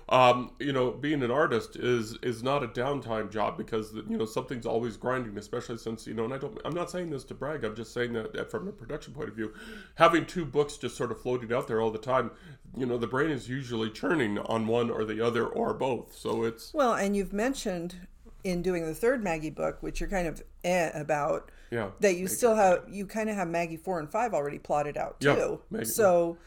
Um, 0.10 0.54
you 0.60 0.74
know 0.74 0.90
being 0.90 1.22
an 1.22 1.30
artist 1.30 1.76
is 1.76 2.18
is 2.24 2.42
not 2.42 2.64
a 2.64 2.68
downtime 2.68 3.30
job 3.32 3.58
because 3.58 3.94
you 3.94 4.18
know 4.18 4.26
something's 4.26 4.66
always 4.66 4.98
grinding 4.98 5.38
especially 5.38 5.78
since 5.78 6.08
you 6.08 6.14
know 6.16 6.24
and 6.24 6.34
i 6.34 6.38
don't 6.38 6.58
i'm 6.66 6.74
not 6.74 6.90
saying 6.90 7.12
this 7.12 7.24
to 7.26 7.36
brag. 7.36 7.64
I'm 7.64 7.76
just 7.76 7.94
saying 7.94 8.14
that 8.14 8.34
that 8.34 8.50
from 8.50 8.68
a 8.68 8.72
production 8.72 9.14
point 9.14 9.30
of 9.30 9.36
view 9.36 9.54
having 9.96 10.26
two 10.26 10.46
books 10.46 10.78
just 10.78 10.96
sort 10.98 11.12
of 11.12 11.22
floating 11.22 11.54
out 11.54 11.68
there 11.68 11.82
all 11.82 11.92
the 11.92 12.00
time 12.00 12.32
you 12.76 12.86
know 12.86 12.98
the 12.98 13.08
brain 13.08 13.30
is 13.30 13.48
usually 13.50 13.90
churning 13.92 14.40
on 14.40 14.66
one 14.66 14.90
or 14.90 15.06
the 15.06 15.22
other 15.22 15.46
or 15.46 15.74
both. 15.74 16.16
So 16.18 16.44
it's 16.44 16.74
Well, 16.74 16.94
and 16.94 17.16
you've 17.16 17.34
mentioned 17.34 18.08
in 18.46 18.62
doing 18.62 18.86
the 18.86 18.94
third 18.96 19.22
Maggie 19.24 19.50
book, 19.50 19.82
which 19.82 20.00
you're 20.00 20.10
kind 20.10 20.28
of 20.28 20.42
eh 20.64 20.92
about, 20.94 21.52
yeah 21.72 21.90
that 22.00 22.16
you 22.16 22.28
still 22.28 22.56
have 22.56 22.84
you 22.90 23.06
kind 23.06 23.30
of 23.30 23.36
have 23.36 23.48
Maggie 23.50 23.76
four 23.76 24.00
and 24.00 24.10
five 24.10 24.34
already 24.34 24.60
plotted 24.60 24.96
out 24.98 25.18
Yeah, 25.20 25.36
too. 25.36 25.62
Maggie- 25.70 25.86
so 25.86 26.38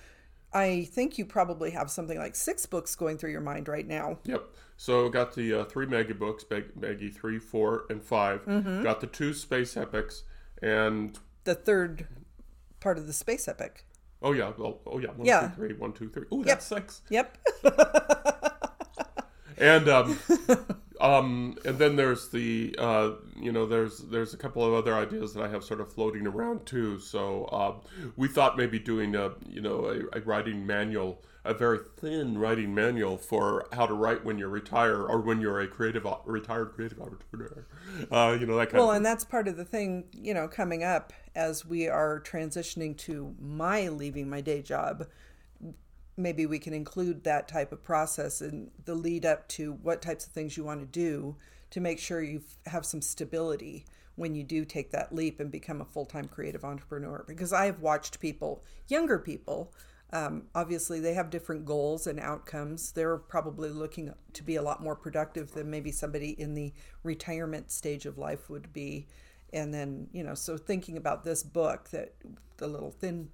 I 0.52 0.88
think 0.92 1.18
you 1.18 1.26
probably 1.26 1.72
have 1.72 1.90
something 1.90 2.16
like 2.16 2.34
six 2.34 2.64
books 2.64 2.94
going 2.96 3.18
through 3.18 3.32
your 3.32 3.42
mind 3.42 3.68
right 3.68 3.86
now. 3.86 4.18
Yep. 4.24 4.44
So 4.78 5.08
got 5.10 5.34
the 5.34 5.52
uh, 5.60 5.64
three 5.64 5.84
Maggie 5.86 6.14
books, 6.14 6.44
Mag- 6.50 6.74
Maggie 6.80 7.10
three, 7.10 7.38
four, 7.38 7.84
and 7.90 8.02
5 8.02 8.46
Mm-hmm. 8.46 8.82
Got 8.84 9.00
the 9.02 9.08
two 9.08 9.34
space 9.34 9.76
epics, 9.76 10.22
and 10.62 11.18
The 11.44 11.54
third 11.56 12.06
part 12.80 12.96
of 12.96 13.06
the 13.08 13.12
space 13.12 13.46
epic. 13.48 13.84
oh 14.22 14.32
yeah, 14.32 14.52
well, 14.56 14.78
oh 14.86 14.98
yeah, 15.00 15.10
one, 15.10 15.26
Yeah. 15.26 15.48
two, 15.48 15.54
three, 15.56 15.72
one, 15.74 15.92
two, 15.92 16.08
three. 16.08 16.26
Oh, 16.30 16.42
that's 16.44 16.64
six. 16.64 17.02
Yep. 17.10 17.36
And 19.60 19.88
um, 19.88 20.16
um, 21.00 21.56
and 21.64 21.78
then 21.78 21.96
there's 21.96 22.28
the 22.28 22.74
uh, 22.78 23.10
you 23.36 23.52
know 23.52 23.66
there's 23.66 23.98
there's 23.98 24.34
a 24.34 24.36
couple 24.36 24.64
of 24.64 24.74
other 24.74 24.94
ideas 24.94 25.34
that 25.34 25.42
I 25.42 25.48
have 25.48 25.64
sort 25.64 25.80
of 25.80 25.92
floating 25.92 26.26
around 26.26 26.66
too. 26.66 26.98
So 26.98 27.48
um, 27.52 28.12
we 28.16 28.28
thought 28.28 28.56
maybe 28.56 28.78
doing 28.78 29.14
a 29.14 29.32
you 29.48 29.60
know 29.60 29.86
a, 29.86 30.18
a 30.18 30.20
writing 30.22 30.66
manual. 30.66 31.22
A 31.44 31.54
very 31.54 31.78
thin 31.96 32.36
writing 32.36 32.74
manual 32.74 33.16
for 33.16 33.68
how 33.72 33.86
to 33.86 33.94
write 33.94 34.22
when 34.22 34.38
you 34.38 34.48
retire 34.48 35.02
or 35.02 35.20
when 35.22 35.40
you're 35.40 35.60
a 35.60 35.66
creative 35.68 36.06
retired 36.26 36.72
creative 36.74 37.00
entrepreneur. 37.00 37.66
Uh, 38.10 38.36
you 38.38 38.44
know 38.44 38.56
that 38.58 38.70
kind 38.70 38.82
Well, 38.82 38.90
of 38.90 38.96
and 38.96 39.06
that's 39.06 39.24
part 39.24 39.48
of 39.48 39.56
the 39.56 39.64
thing, 39.64 40.04
you 40.12 40.34
know, 40.34 40.46
coming 40.46 40.84
up 40.84 41.12
as 41.34 41.64
we 41.64 41.88
are 41.88 42.20
transitioning 42.20 42.96
to 42.98 43.34
my 43.40 43.88
leaving 43.88 44.28
my 44.28 44.40
day 44.40 44.62
job. 44.62 45.06
Maybe 46.18 46.44
we 46.46 46.58
can 46.58 46.74
include 46.74 47.24
that 47.24 47.48
type 47.48 47.72
of 47.72 47.82
process 47.82 48.42
in 48.42 48.70
the 48.84 48.94
lead 48.94 49.24
up 49.24 49.46
to 49.48 49.74
what 49.82 50.02
types 50.02 50.26
of 50.26 50.32
things 50.32 50.56
you 50.56 50.64
want 50.64 50.80
to 50.80 50.86
do 50.86 51.36
to 51.70 51.80
make 51.80 51.98
sure 51.98 52.20
you 52.20 52.42
have 52.66 52.84
some 52.84 53.00
stability 53.00 53.86
when 54.16 54.34
you 54.34 54.42
do 54.42 54.64
take 54.64 54.90
that 54.90 55.14
leap 55.14 55.38
and 55.38 55.50
become 55.50 55.80
a 55.80 55.84
full 55.84 56.04
time 56.04 56.26
creative 56.26 56.64
entrepreneur. 56.64 57.24
Because 57.26 57.52
I 57.52 57.66
have 57.66 57.80
watched 57.80 58.20
people, 58.20 58.64
younger 58.88 59.18
people, 59.18 59.72
um, 60.12 60.44
obviously 60.54 61.00
they 61.00 61.14
have 61.14 61.30
different 61.30 61.64
goals 61.64 62.06
and 62.06 62.18
outcomes. 62.18 62.92
They're 62.92 63.18
probably 63.18 63.70
looking 63.70 64.12
to 64.32 64.42
be 64.42 64.56
a 64.56 64.62
lot 64.62 64.82
more 64.82 64.96
productive 64.96 65.52
than 65.52 65.70
maybe 65.70 65.92
somebody 65.92 66.30
in 66.30 66.54
the 66.54 66.72
retirement 67.02 67.70
stage 67.70 68.06
of 68.06 68.18
life 68.18 68.48
would 68.48 68.72
be. 68.72 69.06
And 69.52 69.72
then, 69.72 70.08
you 70.12 70.24
know, 70.24 70.34
so 70.34 70.56
thinking 70.56 70.96
about 70.96 71.24
this 71.24 71.42
book, 71.42 71.90
that 71.90 72.14
the 72.56 72.66
little 72.66 72.90
thin 72.90 73.30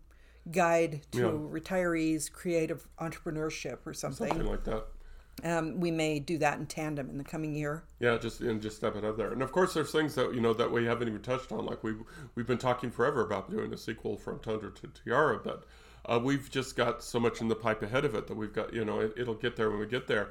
guide 0.51 1.03
to 1.13 1.19
Yeah. 1.19 1.25
retirees 1.61 2.31
creative 2.31 2.87
entrepreneurship 2.99 3.79
or 3.87 3.95
something, 3.95 4.29
something 4.29 4.47
like 4.47 4.65
that. 4.65 4.85
um, 5.43 5.81
we 5.81 5.91
may 5.91 6.19
do 6.21 6.39
that 6.39 6.59
in 6.59 6.67
tandem 6.67 7.09
in 7.11 7.19
the 7.19 7.25
coming 7.25 7.55
year. 7.55 7.83
Yeah, 7.99 8.17
just 8.19 8.41
and 8.41 8.61
just 8.63 8.77
step 8.77 8.95
it 8.97 9.05
up 9.05 9.17
there. 9.17 9.33
And 9.33 9.43
of 9.43 9.53
course, 9.53 9.75
there's 9.75 9.91
things 9.91 10.15
that 10.17 10.35
you 10.35 10.41
know 10.41 10.53
that 10.55 10.71
we 10.71 10.85
haven't 10.85 11.09
even 11.09 11.23
touched 11.23 11.51
on. 11.53 11.65
Like 11.67 11.83
we've 11.83 12.03
we've 12.35 12.47
been 12.47 12.59
talking 12.59 12.91
forever 12.91 13.23
about 13.23 13.51
doing 13.51 13.73
a 13.73 13.77
sequel 13.77 14.17
from 14.17 14.39
Tundra 14.41 14.71
to 14.73 14.89
Tiara, 14.89 15.41
but 15.43 15.65
uh, 16.07 16.21
we've 16.23 16.51
just 16.51 16.77
got 16.77 17.03
so 17.03 17.19
much 17.19 17.41
in 17.41 17.49
the 17.49 17.57
pipe 17.57 17.83
ahead 17.83 18.05
of 18.05 18.15
it 18.15 18.27
that 18.27 18.37
we've 18.37 18.53
got 18.53 18.73
you 18.75 18.85
know 18.85 19.01
it, 19.01 19.15
it'll 19.17 19.35
get 19.35 19.57
there 19.57 19.71
when 19.71 19.81
we 19.81 19.87
get 19.87 20.07
there. 20.07 20.29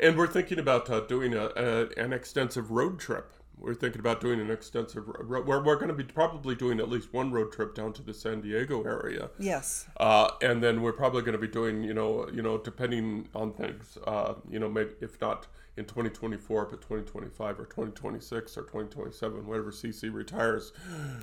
And 0.00 0.16
we're 0.18 0.26
thinking 0.26 0.58
about 0.58 0.90
uh, 0.90 1.00
doing 1.00 1.32
a, 1.34 1.46
a 1.56 1.88
an 1.96 2.12
extensive 2.12 2.70
road 2.72 2.98
trip. 2.98 3.32
We're 3.62 3.74
thinking 3.74 4.00
about 4.00 4.20
doing 4.20 4.40
an 4.40 4.50
extensive 4.50 5.06
road. 5.06 5.46
We're, 5.46 5.62
we're 5.62 5.76
going 5.76 5.88
to 5.88 5.94
be 5.94 6.02
probably 6.02 6.56
doing 6.56 6.80
at 6.80 6.88
least 6.88 7.12
one 7.12 7.30
road 7.30 7.52
trip 7.52 7.76
down 7.76 7.92
to 7.94 8.02
the 8.02 8.12
San 8.12 8.40
Diego 8.40 8.82
area. 8.82 9.30
Yes. 9.38 9.86
Uh, 9.98 10.30
and 10.42 10.60
then 10.60 10.82
we're 10.82 10.92
probably 10.92 11.22
going 11.22 11.34
to 11.34 11.38
be 11.38 11.46
doing, 11.46 11.84
you 11.84 11.94
know, 11.94 12.28
you 12.34 12.42
know, 12.42 12.58
depending 12.58 13.28
on 13.36 13.52
things, 13.52 13.98
uh, 14.04 14.34
you 14.50 14.58
know, 14.58 14.68
maybe 14.68 14.90
if 15.00 15.20
not 15.20 15.46
in 15.76 15.84
2024, 15.84 16.66
but 16.66 16.80
2025 16.80 17.60
or 17.60 17.64
2026 17.64 18.58
or 18.58 18.62
2027, 18.62 19.46
whatever 19.46 19.70
CC 19.70 20.12
retires. 20.12 20.72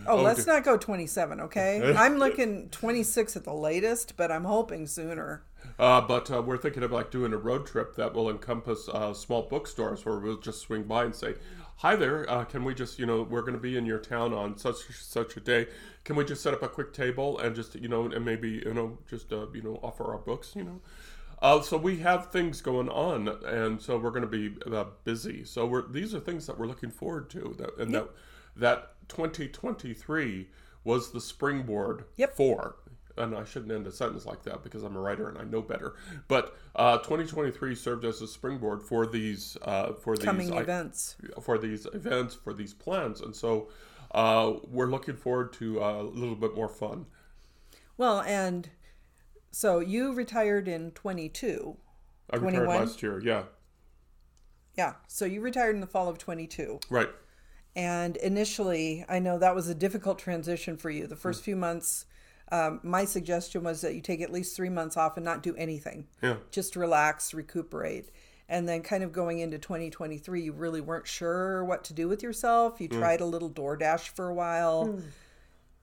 Oh, 0.07 0.21
let's 0.21 0.45
dear. 0.45 0.55
not 0.55 0.63
go 0.63 0.77
27, 0.77 1.41
okay? 1.41 1.93
I'm 1.97 2.17
looking 2.17 2.69
26 2.69 3.35
at 3.35 3.43
the 3.43 3.53
latest, 3.53 4.15
but 4.15 4.31
I'm 4.31 4.45
hoping 4.45 4.87
sooner. 4.87 5.43
Uh, 5.77 6.01
but 6.01 6.31
uh, 6.31 6.41
we're 6.41 6.57
thinking 6.57 6.83
of 6.83 6.91
like 6.91 7.11
doing 7.11 7.33
a 7.33 7.37
road 7.37 7.67
trip 7.67 7.95
that 7.97 8.13
will 8.13 8.29
encompass 8.29 8.89
uh, 8.89 9.13
small 9.13 9.43
bookstores 9.43 10.05
where 10.05 10.17
we'll 10.17 10.39
just 10.39 10.61
swing 10.61 10.83
by 10.83 11.03
and 11.03 11.13
say, 11.13 11.35
"Hi 11.79 11.95
there, 11.95 12.29
uh, 12.29 12.43
can 12.43 12.65
we 12.65 12.73
just, 12.73 12.99
you 12.99 13.05
know, 13.05 13.23
we're 13.23 13.39
going 13.39 13.53
to 13.53 13.59
be 13.59 13.77
in 13.77 13.85
your 13.85 13.99
town 13.99 14.33
on 14.33 14.57
such 14.57 14.75
such 14.91 15.37
a 15.37 15.39
day. 15.39 15.67
Can 16.03 16.17
we 16.17 16.25
just 16.25 16.43
set 16.43 16.53
up 16.53 16.61
a 16.61 16.67
quick 16.67 16.91
table 16.91 17.39
and 17.39 17.55
just, 17.55 17.73
you 17.75 17.87
know, 17.87 18.05
and 18.05 18.25
maybe, 18.25 18.61
you 18.65 18.73
know, 18.73 18.97
just, 19.09 19.31
uh, 19.31 19.47
you 19.53 19.61
know, 19.61 19.79
offer 19.81 20.03
our 20.11 20.17
books, 20.17 20.57
you 20.57 20.63
know." 20.65 20.81
Uh, 21.41 21.61
so 21.61 21.77
we 21.77 21.99
have 21.99 22.31
things 22.31 22.59
going 22.59 22.89
on, 22.89 23.29
and 23.45 23.81
so 23.81 23.97
we're 23.97 24.11
going 24.11 24.21
to 24.21 24.27
be 24.27 24.57
uh, 24.69 24.83
busy. 25.05 25.45
So 25.45 25.65
we're 25.65 25.87
these 25.87 26.13
are 26.13 26.19
things 26.19 26.47
that 26.47 26.59
we're 26.59 26.67
looking 26.67 26.91
forward 26.91 27.29
to, 27.29 27.55
that, 27.59 27.77
and 27.77 27.93
that 27.95 28.09
that 28.57 28.95
2023 29.07 30.49
was 30.83 31.11
the 31.11 31.21
springboard 31.21 32.03
Yep. 32.17 32.35
for. 32.35 32.75
And 33.19 33.35
I 33.35 33.43
shouldn't 33.43 33.71
end 33.71 33.85
a 33.85 33.91
sentence 33.91 34.25
like 34.25 34.43
that 34.43 34.63
because 34.63 34.81
I'm 34.83 34.95
a 34.95 34.99
writer 34.99 35.27
and 35.27 35.37
I 35.37 35.43
know 35.43 35.61
better. 35.61 35.95
But 36.29 36.55
uh, 36.75 36.97
2023 36.99 37.75
served 37.75 38.05
as 38.05 38.21
a 38.21 38.27
springboard 38.27 38.81
for 38.81 39.05
these 39.05 39.57
uh, 39.61 39.93
for 39.93 40.15
these 40.15 40.25
Coming 40.25 40.53
I- 40.53 40.61
events. 40.61 41.17
for 41.41 41.57
these 41.57 41.85
events 41.93 42.33
for 42.33 42.53
these 42.53 42.73
plans, 42.73 43.19
and 43.21 43.35
so 43.35 43.67
uh, 44.15 44.53
we're 44.67 44.87
looking 44.89 45.15
forward 45.17 45.51
to 45.53 45.83
uh, 45.83 46.01
a 46.01 46.03
little 46.03 46.35
bit 46.35 46.55
more 46.55 46.69
fun. 46.69 47.05
Well, 47.97 48.21
and 48.21 48.69
so 49.51 49.79
you 49.79 50.13
retired 50.13 50.67
in 50.69 50.91
22. 50.91 51.75
I 52.31 52.37
retired 52.37 52.51
21? 52.65 52.77
last 52.79 53.03
year. 53.03 53.19
Yeah, 53.21 53.43
Yeah. 54.77 54.93
So 55.07 55.25
you 55.25 55.41
retired 55.41 55.75
in 55.75 55.81
the 55.81 55.87
fall 55.87 56.07
of 56.07 56.17
22. 56.17 56.79
right. 56.89 57.09
And 57.75 58.17
initially, 58.17 59.05
I 59.07 59.19
know 59.19 59.37
that 59.37 59.53
was 59.55 59.67
a 59.67 59.75
difficult 59.75 60.17
transition 60.19 60.75
for 60.75 60.89
you. 60.89 61.05
The 61.07 61.15
first 61.15 61.43
few 61.43 61.55
months, 61.55 62.05
um, 62.51 62.79
my 62.83 63.05
suggestion 63.05 63.63
was 63.63 63.81
that 63.81 63.95
you 63.95 64.01
take 64.01 64.21
at 64.21 64.31
least 64.31 64.55
three 64.55 64.69
months 64.69 64.97
off 64.97 65.17
and 65.17 65.25
not 65.25 65.43
do 65.43 65.55
anything. 65.55 66.07
Yeah. 66.21 66.37
Just 66.51 66.75
relax, 66.75 67.33
recuperate. 67.33 68.09
And 68.47 68.67
then, 68.67 68.81
kind 68.81 69.03
of 69.03 69.11
going 69.11 69.39
into 69.39 69.59
2023, 69.59 70.41
you 70.41 70.51
really 70.53 70.81
weren't 70.81 71.05
sure 71.05 71.63
what 71.63 71.83
to 71.85 71.93
do 71.93 72.07
with 72.07 72.23
yourself. 72.23 72.81
You 72.81 72.87
tried 72.87 73.21
a 73.21 73.25
little 73.25 73.49
DoorDash 73.49 74.09
for 74.09 74.27
a 74.27 74.33
while. 74.33 74.99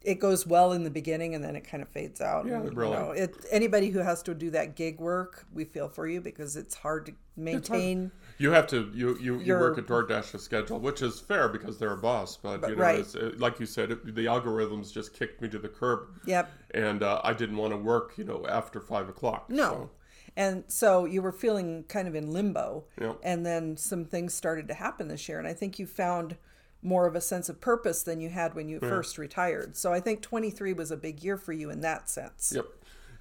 It 0.06 0.20
goes 0.20 0.46
well 0.46 0.72
in 0.72 0.84
the 0.84 0.90
beginning 0.90 1.34
and 1.34 1.42
then 1.42 1.56
it 1.56 1.62
kind 1.68 1.82
of 1.82 1.88
fades 1.88 2.20
out. 2.20 2.46
Yeah, 2.46 2.60
And, 2.60 2.64
you 2.72 2.78
really. 2.78 2.92
know, 2.96 3.10
it, 3.10 3.34
anybody 3.50 3.90
who 3.90 3.98
has 3.98 4.22
to 4.22 4.34
do 4.34 4.50
that 4.50 4.76
gig 4.76 5.00
work, 5.00 5.44
we 5.52 5.64
feel 5.64 5.88
for 5.88 6.06
you 6.06 6.20
because 6.20 6.56
it's 6.56 6.76
hard 6.76 7.06
to 7.06 7.12
maintain. 7.36 7.98
Hard. 8.00 8.12
You 8.38 8.50
have 8.52 8.66
to 8.68 8.90
you 8.94 9.18
you, 9.20 9.40
you 9.40 9.54
work 9.54 9.78
a 9.78 9.82
DoorDash's 9.82 10.42
schedule, 10.42 10.78
which 10.78 11.02
is 11.02 11.18
fair 11.18 11.48
because 11.48 11.78
they're 11.78 11.92
a 11.92 11.96
boss. 11.96 12.36
But, 12.36 12.60
you 12.68 12.76
know, 12.76 12.82
right. 12.82 13.00
it's, 13.00 13.16
uh, 13.16 13.32
like 13.38 13.58
you 13.58 13.66
said, 13.66 13.90
it, 13.90 14.14
the 14.14 14.26
algorithms 14.26 14.92
just 14.92 15.12
kicked 15.12 15.42
me 15.42 15.48
to 15.48 15.58
the 15.58 15.68
curb, 15.68 16.00
Yep. 16.26 16.50
and 16.72 17.02
uh, 17.02 17.20
I 17.24 17.32
didn't 17.32 17.56
want 17.56 17.72
to 17.72 17.78
work, 17.78 18.12
you 18.16 18.24
know, 18.24 18.46
after 18.48 18.80
five 18.80 19.08
o'clock. 19.08 19.50
No. 19.50 19.64
so- 19.70 19.90
And 20.36 20.64
so 20.68 21.04
you 21.06 21.20
were 21.22 21.32
feeling 21.32 21.84
kind 21.88 22.06
of 22.06 22.14
in 22.14 22.30
limbo. 22.30 22.84
Yeah. 23.00 23.14
And 23.24 23.44
then 23.44 23.76
some 23.76 24.04
things 24.04 24.34
started 24.34 24.68
to 24.68 24.74
happen 24.74 25.08
this 25.08 25.28
year. 25.28 25.38
And 25.40 25.48
I 25.48 25.54
think 25.54 25.78
you 25.78 25.86
found 25.86 26.36
more 26.82 27.06
of 27.06 27.14
a 27.16 27.20
sense 27.20 27.48
of 27.48 27.60
purpose 27.60 28.02
than 28.02 28.20
you 28.20 28.28
had 28.28 28.54
when 28.54 28.68
you 28.68 28.78
first 28.80 29.18
retired. 29.18 29.76
So 29.76 29.92
I 29.92 30.00
think 30.00 30.22
23 30.22 30.72
was 30.72 30.90
a 30.90 30.96
big 30.96 31.22
year 31.24 31.36
for 31.36 31.52
you 31.52 31.70
in 31.70 31.80
that 31.80 32.08
sense. 32.08 32.52
Yep. 32.54 32.66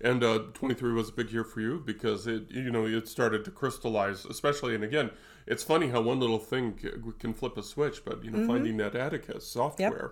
And 0.02 0.24
uh, 0.24 0.40
23 0.54 0.92
was 0.94 1.10
a 1.10 1.14
big 1.14 1.32
year 1.32 1.44
for 1.46 1.62
you 1.62 1.82
because 1.84 2.28
it, 2.28 2.52
you 2.52 2.70
know, 2.70 2.86
it 2.86 3.08
started 3.08 3.46
to 3.46 3.52
crystallize, 3.52 4.26
especially. 4.26 4.76
And 4.76 4.84
again, 4.84 5.10
it's 5.48 5.64
funny 5.64 5.88
how 5.88 6.02
one 6.02 6.20
little 6.20 6.38
thing 6.38 6.78
can 7.18 7.34
flip 7.34 7.58
a 7.58 7.64
switch, 7.64 8.04
but 8.06 8.24
you 8.24 8.30
know, 8.32 8.40
Mm-hmm. 8.40 8.48
finding 8.48 8.78
that 8.78 8.94
Atticus 8.96 9.48
software 9.48 10.12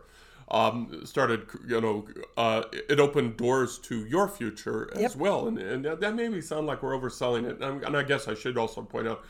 um, 0.50 1.02
started, 1.06 1.48
you 1.68 1.80
know, 1.82 2.08
uh, 2.38 2.64
it 2.90 3.00
opened 3.00 3.38
doors 3.38 3.78
to 3.80 4.06
your 4.06 4.28
future 4.30 4.90
as 4.96 5.02
Yep. 5.02 5.16
well. 5.18 5.48
And, 5.48 5.58
and 5.60 5.86
that 5.86 6.16
made 6.16 6.32
me 6.32 6.42
sound 6.42 6.66
like 6.66 6.82
we're 6.82 6.98
overselling 6.98 7.46
it. 7.46 7.62
And, 7.62 7.84
and 7.84 7.98
I 7.98 8.04
guess 8.04 8.28
I 8.28 8.36
should 8.36 8.58
also 8.58 8.82
point 8.82 9.08
out, 9.08 9.24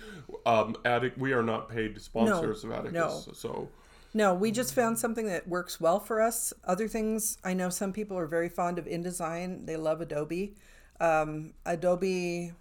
um, 0.45 0.75
Attic, 0.85 1.13
we 1.17 1.33
are 1.33 1.43
not 1.43 1.67
paid 1.67 1.99
sponsors 1.99 2.63
of 2.63 2.71
Atticus. 2.71 2.93
no. 3.27 3.33
So 3.33 3.69
No, 4.13 4.33
we 4.33 4.51
just 4.51 4.73
found 4.75 4.99
something 4.99 5.25
that 5.25 5.47
works 5.47 5.81
well 5.81 5.99
for 5.99 6.21
us. 6.21 6.53
Other 6.65 6.87
things, 6.87 7.37
I 7.43 7.53
know 7.53 7.69
some 7.69 7.91
people 7.93 8.17
are 8.17 8.27
very 8.27 8.49
fond 8.49 8.77
of 8.77 8.85
InDesign. 8.85 9.65
They 9.65 9.75
love 9.75 10.01
Adobe. 10.01 10.53
Um, 10.99 11.53
Adobe, 11.65 12.53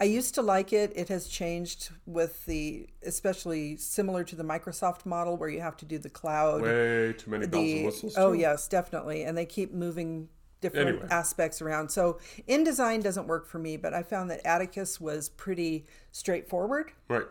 I 0.00 0.04
used 0.04 0.34
to 0.36 0.42
like 0.42 0.72
it. 0.72 0.92
It 0.94 1.08
has 1.08 1.26
changed 1.26 1.90
with 2.06 2.46
the, 2.46 2.88
especially 3.04 3.76
similar 3.76 4.22
to 4.24 4.36
the 4.36 4.44
Microsoft 4.44 5.04
model 5.04 5.36
where 5.36 5.48
you 5.48 5.60
have 5.60 5.76
to 5.78 5.84
do 5.84 5.98
the 5.98 6.08
cloud. 6.08 6.62
Way 6.62 7.14
too 7.18 7.30
many 7.30 7.46
bells 7.48 7.64
and 7.68 7.78
the 7.80 7.84
whistles. 7.86 8.14
oh 8.16 8.32
yes, 8.32 8.68
definitely, 8.68 9.24
and 9.24 9.36
they 9.36 9.46
keep 9.46 9.74
moving 9.74 10.28
different 10.60 10.88
Anyway. 10.88 11.06
aspects 11.10 11.60
around. 11.62 11.90
So 11.90 12.18
InDesign 12.48 13.02
doesn't 13.02 13.26
work 13.26 13.46
for 13.46 13.58
me, 13.58 13.76
but 13.76 13.92
I 13.94 14.02
found 14.02 14.30
that 14.30 14.40
Atticus 14.46 15.00
was 15.00 15.30
pretty 15.30 15.86
straightforward 16.12 16.92
Right. 17.08 17.24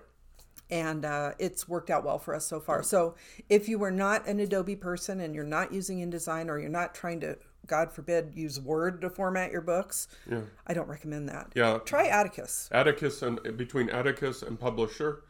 And 0.69 1.05
uh, 1.05 1.31
it's 1.39 1.67
worked 1.67 1.89
out 1.89 2.03
well 2.03 2.19
for 2.19 2.35
us 2.35 2.45
so 2.45 2.59
far. 2.59 2.83
So 2.83 3.15
if 3.49 3.67
you 3.67 3.83
are 3.83 3.91
not 3.91 4.27
an 4.27 4.39
Adobe 4.39 4.75
person 4.75 5.19
and 5.19 5.33
you're 5.33 5.43
not 5.43 5.73
using 5.73 5.99
InDesign 5.99 6.47
or 6.47 6.59
you're 6.59 6.69
not 6.69 6.93
trying 6.93 7.19
to, 7.21 7.37
God 7.65 7.91
forbid, 7.91 8.33
use 8.35 8.59
Word 8.59 9.01
to 9.01 9.09
format 9.09 9.51
your 9.51 9.61
books, 9.61 10.07
Yeah. 10.29 10.41
I 10.67 10.73
don't 10.73 10.87
recommend 10.87 11.29
that. 11.29 11.51
Yeah. 11.55 11.79
Try 11.85 12.07
Atticus. 12.07 12.69
Atticus 12.71 13.21
and 13.21 13.41
between 13.57 13.89
Atticus 13.89 14.41
and 14.43 14.59
publisher, 14.59 15.23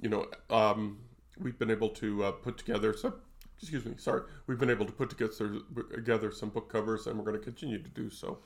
you 0.00 0.08
know, 0.08 0.26
um, 0.50 0.98
we've 1.38 1.58
been 1.58 1.70
able 1.70 1.88
to 1.90 2.24
uh, 2.24 2.32
put 2.32 2.58
together 2.58 2.94
some. 2.96 3.14
Excuse 3.60 3.84
me, 3.86 3.94
sorry. 3.96 4.22
We've 4.46 4.58
been 4.58 4.68
able 4.68 4.84
to 4.84 4.92
put 4.92 5.08
together 5.08 5.60
together 5.94 6.30
some 6.32 6.50
book 6.50 6.70
covers, 6.70 7.06
and 7.06 7.16
we're 7.16 7.24
going 7.24 7.38
to 7.38 7.42
continue 7.42 7.78
to 7.82 7.88
do 7.90 8.10
so. 8.10 8.38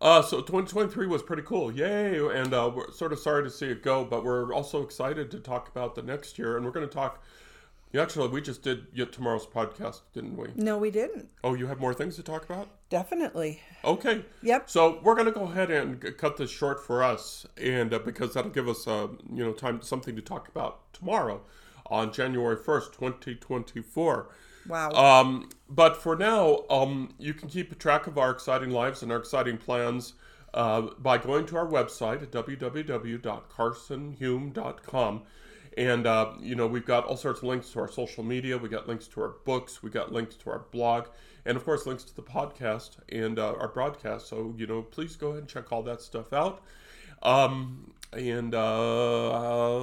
Uh, 0.00 0.22
so 0.22 0.38
2023 0.38 1.06
was 1.06 1.22
pretty 1.22 1.42
cool, 1.42 1.70
yay! 1.70 2.16
And 2.34 2.54
uh, 2.54 2.70
we're 2.74 2.90
sort 2.90 3.12
of 3.12 3.18
sorry 3.18 3.44
to 3.44 3.50
see 3.50 3.66
it 3.66 3.82
go, 3.82 4.02
but 4.04 4.24
we're 4.24 4.52
also 4.54 4.82
excited 4.82 5.30
to 5.30 5.38
talk 5.40 5.68
about 5.68 5.94
the 5.94 6.02
next 6.02 6.38
year, 6.38 6.56
and 6.56 6.64
we're 6.64 6.72
going 6.72 6.88
to 6.88 6.92
talk. 6.92 7.22
Yeah, 7.92 8.02
actually, 8.02 8.28
we 8.28 8.40
just 8.40 8.62
did 8.62 8.86
tomorrow's 9.12 9.46
podcast, 9.46 10.02
didn't 10.14 10.36
we? 10.36 10.48
No, 10.54 10.78
we 10.78 10.90
didn't. 10.90 11.28
Oh, 11.42 11.54
you 11.54 11.66
have 11.66 11.80
more 11.80 11.92
things 11.92 12.16
to 12.16 12.22
talk 12.22 12.44
about? 12.44 12.68
Definitely. 12.88 13.60
Okay. 13.84 14.24
Yep. 14.42 14.70
So 14.70 15.00
we're 15.02 15.16
going 15.16 15.26
to 15.26 15.32
go 15.32 15.42
ahead 15.42 15.70
and 15.72 16.00
cut 16.16 16.36
this 16.36 16.50
short 16.50 16.82
for 16.82 17.02
us, 17.02 17.46
and 17.60 17.92
uh, 17.92 17.98
because 17.98 18.34
that'll 18.34 18.52
give 18.52 18.68
us, 18.68 18.86
uh, 18.86 19.08
you 19.30 19.44
know, 19.44 19.52
time 19.52 19.82
something 19.82 20.14
to 20.16 20.22
talk 20.22 20.48
about 20.48 20.92
tomorrow, 20.94 21.42
on 21.86 22.12
January 22.12 22.56
first, 22.56 22.92
twenty 22.92 23.34
twenty 23.34 23.82
four. 23.82 24.30
Wow. 24.68 24.90
Um, 24.90 25.48
but 25.68 25.96
for 25.96 26.14
now, 26.16 26.64
um, 26.68 27.14
you 27.18 27.34
can 27.34 27.48
keep 27.48 27.76
track 27.78 28.06
of 28.06 28.18
our 28.18 28.30
exciting 28.30 28.70
lives 28.70 29.02
and 29.02 29.10
our 29.10 29.18
exciting 29.18 29.58
plans 29.58 30.12
uh, 30.54 30.82
by 30.98 31.18
going 31.18 31.46
to 31.46 31.56
our 31.56 31.66
website 31.66 32.22
at 32.22 32.30
www.carsonhume.com. 32.30 35.22
And, 35.78 36.06
uh, 36.06 36.32
you 36.40 36.56
know, 36.56 36.66
we've 36.66 36.84
got 36.84 37.04
all 37.04 37.16
sorts 37.16 37.40
of 37.40 37.44
links 37.44 37.70
to 37.70 37.80
our 37.80 37.90
social 37.90 38.24
media. 38.24 38.58
We 38.58 38.68
got 38.68 38.88
links 38.88 39.06
to 39.08 39.22
our 39.22 39.34
books. 39.44 39.82
We 39.82 39.90
got 39.90 40.12
links 40.12 40.34
to 40.36 40.50
our 40.50 40.64
blog. 40.72 41.06
And, 41.46 41.56
of 41.56 41.64
course, 41.64 41.86
links 41.86 42.04
to 42.04 42.14
the 42.14 42.22
podcast 42.22 42.98
and 43.08 43.38
uh, 43.38 43.54
our 43.54 43.68
broadcast. 43.68 44.28
So, 44.28 44.54
you 44.58 44.66
know, 44.66 44.82
please 44.82 45.16
go 45.16 45.28
ahead 45.28 45.40
and 45.40 45.48
check 45.48 45.72
all 45.72 45.82
that 45.84 46.02
stuff 46.02 46.32
out. 46.32 46.62
Um, 47.22 47.92
and 48.12 48.54
uh, 48.54 49.30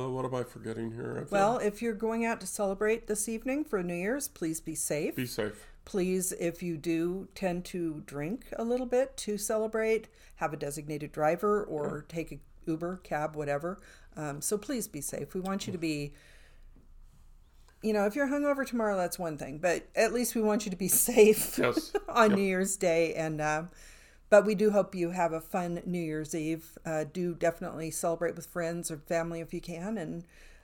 uh, 0.05 0.09
what 0.09 0.25
am 0.25 0.35
I 0.35 0.43
forgetting 0.43 0.91
here? 0.91 1.25
I 1.25 1.33
well, 1.33 1.57
if 1.57 1.81
you're 1.81 1.93
going 1.93 2.25
out 2.25 2.41
to 2.41 2.47
celebrate 2.47 3.07
this 3.07 3.29
evening 3.29 3.63
for 3.63 3.81
New 3.81 3.93
Year's, 3.95 4.27
please 4.27 4.59
be 4.59 4.75
safe. 4.75 5.15
be 5.15 5.25
safe. 5.25 5.65
Please, 5.85 6.33
if 6.33 6.61
you 6.61 6.75
do 6.77 7.29
tend 7.33 7.63
to 7.65 8.03
drink 8.05 8.47
a 8.57 8.63
little 8.63 8.85
bit 8.85 9.15
to 9.17 9.37
celebrate, 9.37 10.09
have 10.35 10.51
a 10.51 10.57
designated 10.57 11.11
driver 11.13 11.63
or 11.63 12.05
take 12.09 12.31
a 12.33 12.39
Uber, 12.65 12.97
cab, 13.03 13.37
whatever. 13.37 13.79
Um, 14.17 14.41
so 14.41 14.57
please 14.57 14.87
be 14.89 14.99
safe. 14.99 15.33
We 15.33 15.39
want 15.39 15.65
you 15.65 15.71
to 15.71 15.79
be, 15.79 16.13
you 17.81 17.93
know, 17.93 18.05
if 18.05 18.15
you're 18.15 18.27
hungover 18.27 18.67
tomorrow, 18.67 18.97
that's 18.97 19.17
one 19.17 19.37
thing, 19.37 19.59
but 19.59 19.87
at 19.95 20.11
least 20.11 20.35
we 20.35 20.41
want 20.41 20.65
you 20.65 20.71
to 20.71 20.77
be 20.77 20.87
safe 20.89 21.57
Yes. 21.57 21.93
on 22.09 22.33
New 22.33 22.41
Year's 22.41 22.75
Day. 22.75 23.13
And, 23.13 23.39
um, 23.39 23.69
but 24.29 24.45
we 24.45 24.55
do 24.55 24.71
hope 24.71 24.93
you 24.95 25.11
have 25.11 25.33
a 25.33 25.41
fun 25.41 25.81
New 25.85 26.01
Year's 26.01 26.33
Eve. 26.35 26.77
Uh, 26.85 27.05
do 27.11 27.33
definitely 27.33 27.91
celebrate 27.91 28.35
with 28.35 28.45
friends 28.47 28.89
or 28.91 28.97
family 28.97 29.39
if 29.39 29.53
you 29.53 29.61
can. 29.61 29.97
And 29.97 30.23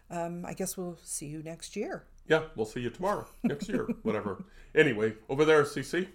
um, 0.09 0.45
I 0.45 0.53
guess 0.53 0.77
we'll 0.77 0.97
see 1.03 1.27
you 1.27 1.41
next 1.43 1.75
year. 1.75 2.03
Yeah, 2.27 2.43
we'll 2.55 2.65
see 2.65 2.79
you 2.81 2.89
tomorrow, 2.89 3.27
next 3.43 3.67
year, 3.69 3.85
whatever. 4.03 4.43
Anyway, 4.73 5.13
over 5.27 5.43
there, 5.43 5.63
CC, 5.63 6.07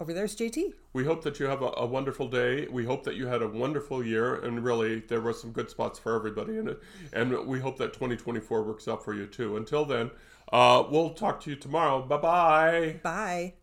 Over 0.00 0.12
there's 0.12 0.34
JT. 0.34 0.72
we 0.92 1.04
hope 1.04 1.22
that 1.22 1.38
you 1.38 1.46
have 1.46 1.62
a, 1.62 1.70
a 1.76 1.86
wonderful 1.86 2.26
day. 2.28 2.66
We 2.70 2.84
hope 2.84 3.04
that 3.04 3.14
you 3.14 3.28
had 3.28 3.40
a 3.40 3.46
wonderful 3.48 4.04
year, 4.04 4.34
and 4.34 4.64
really, 4.64 5.00
there 5.00 5.20
were 5.20 5.32
some 5.32 5.52
good 5.52 5.70
spots 5.70 5.98
for 5.98 6.16
everybody 6.16 6.58
in 6.58 6.66
it. 6.68 6.80
And 7.12 7.46
we 7.46 7.60
hope 7.60 7.78
that 7.78 7.92
2024 7.92 8.62
works 8.64 8.88
out 8.88 9.04
for 9.04 9.14
you 9.14 9.26
too. 9.26 9.56
Until 9.56 9.84
then, 9.84 10.10
uh, 10.52 10.82
we'll 10.90 11.10
talk 11.10 11.40
to 11.42 11.50
you 11.50 11.56
tomorrow. 11.56 12.02
Bye 12.02 12.16
bye. 12.16 13.00
Bye. 13.04 13.54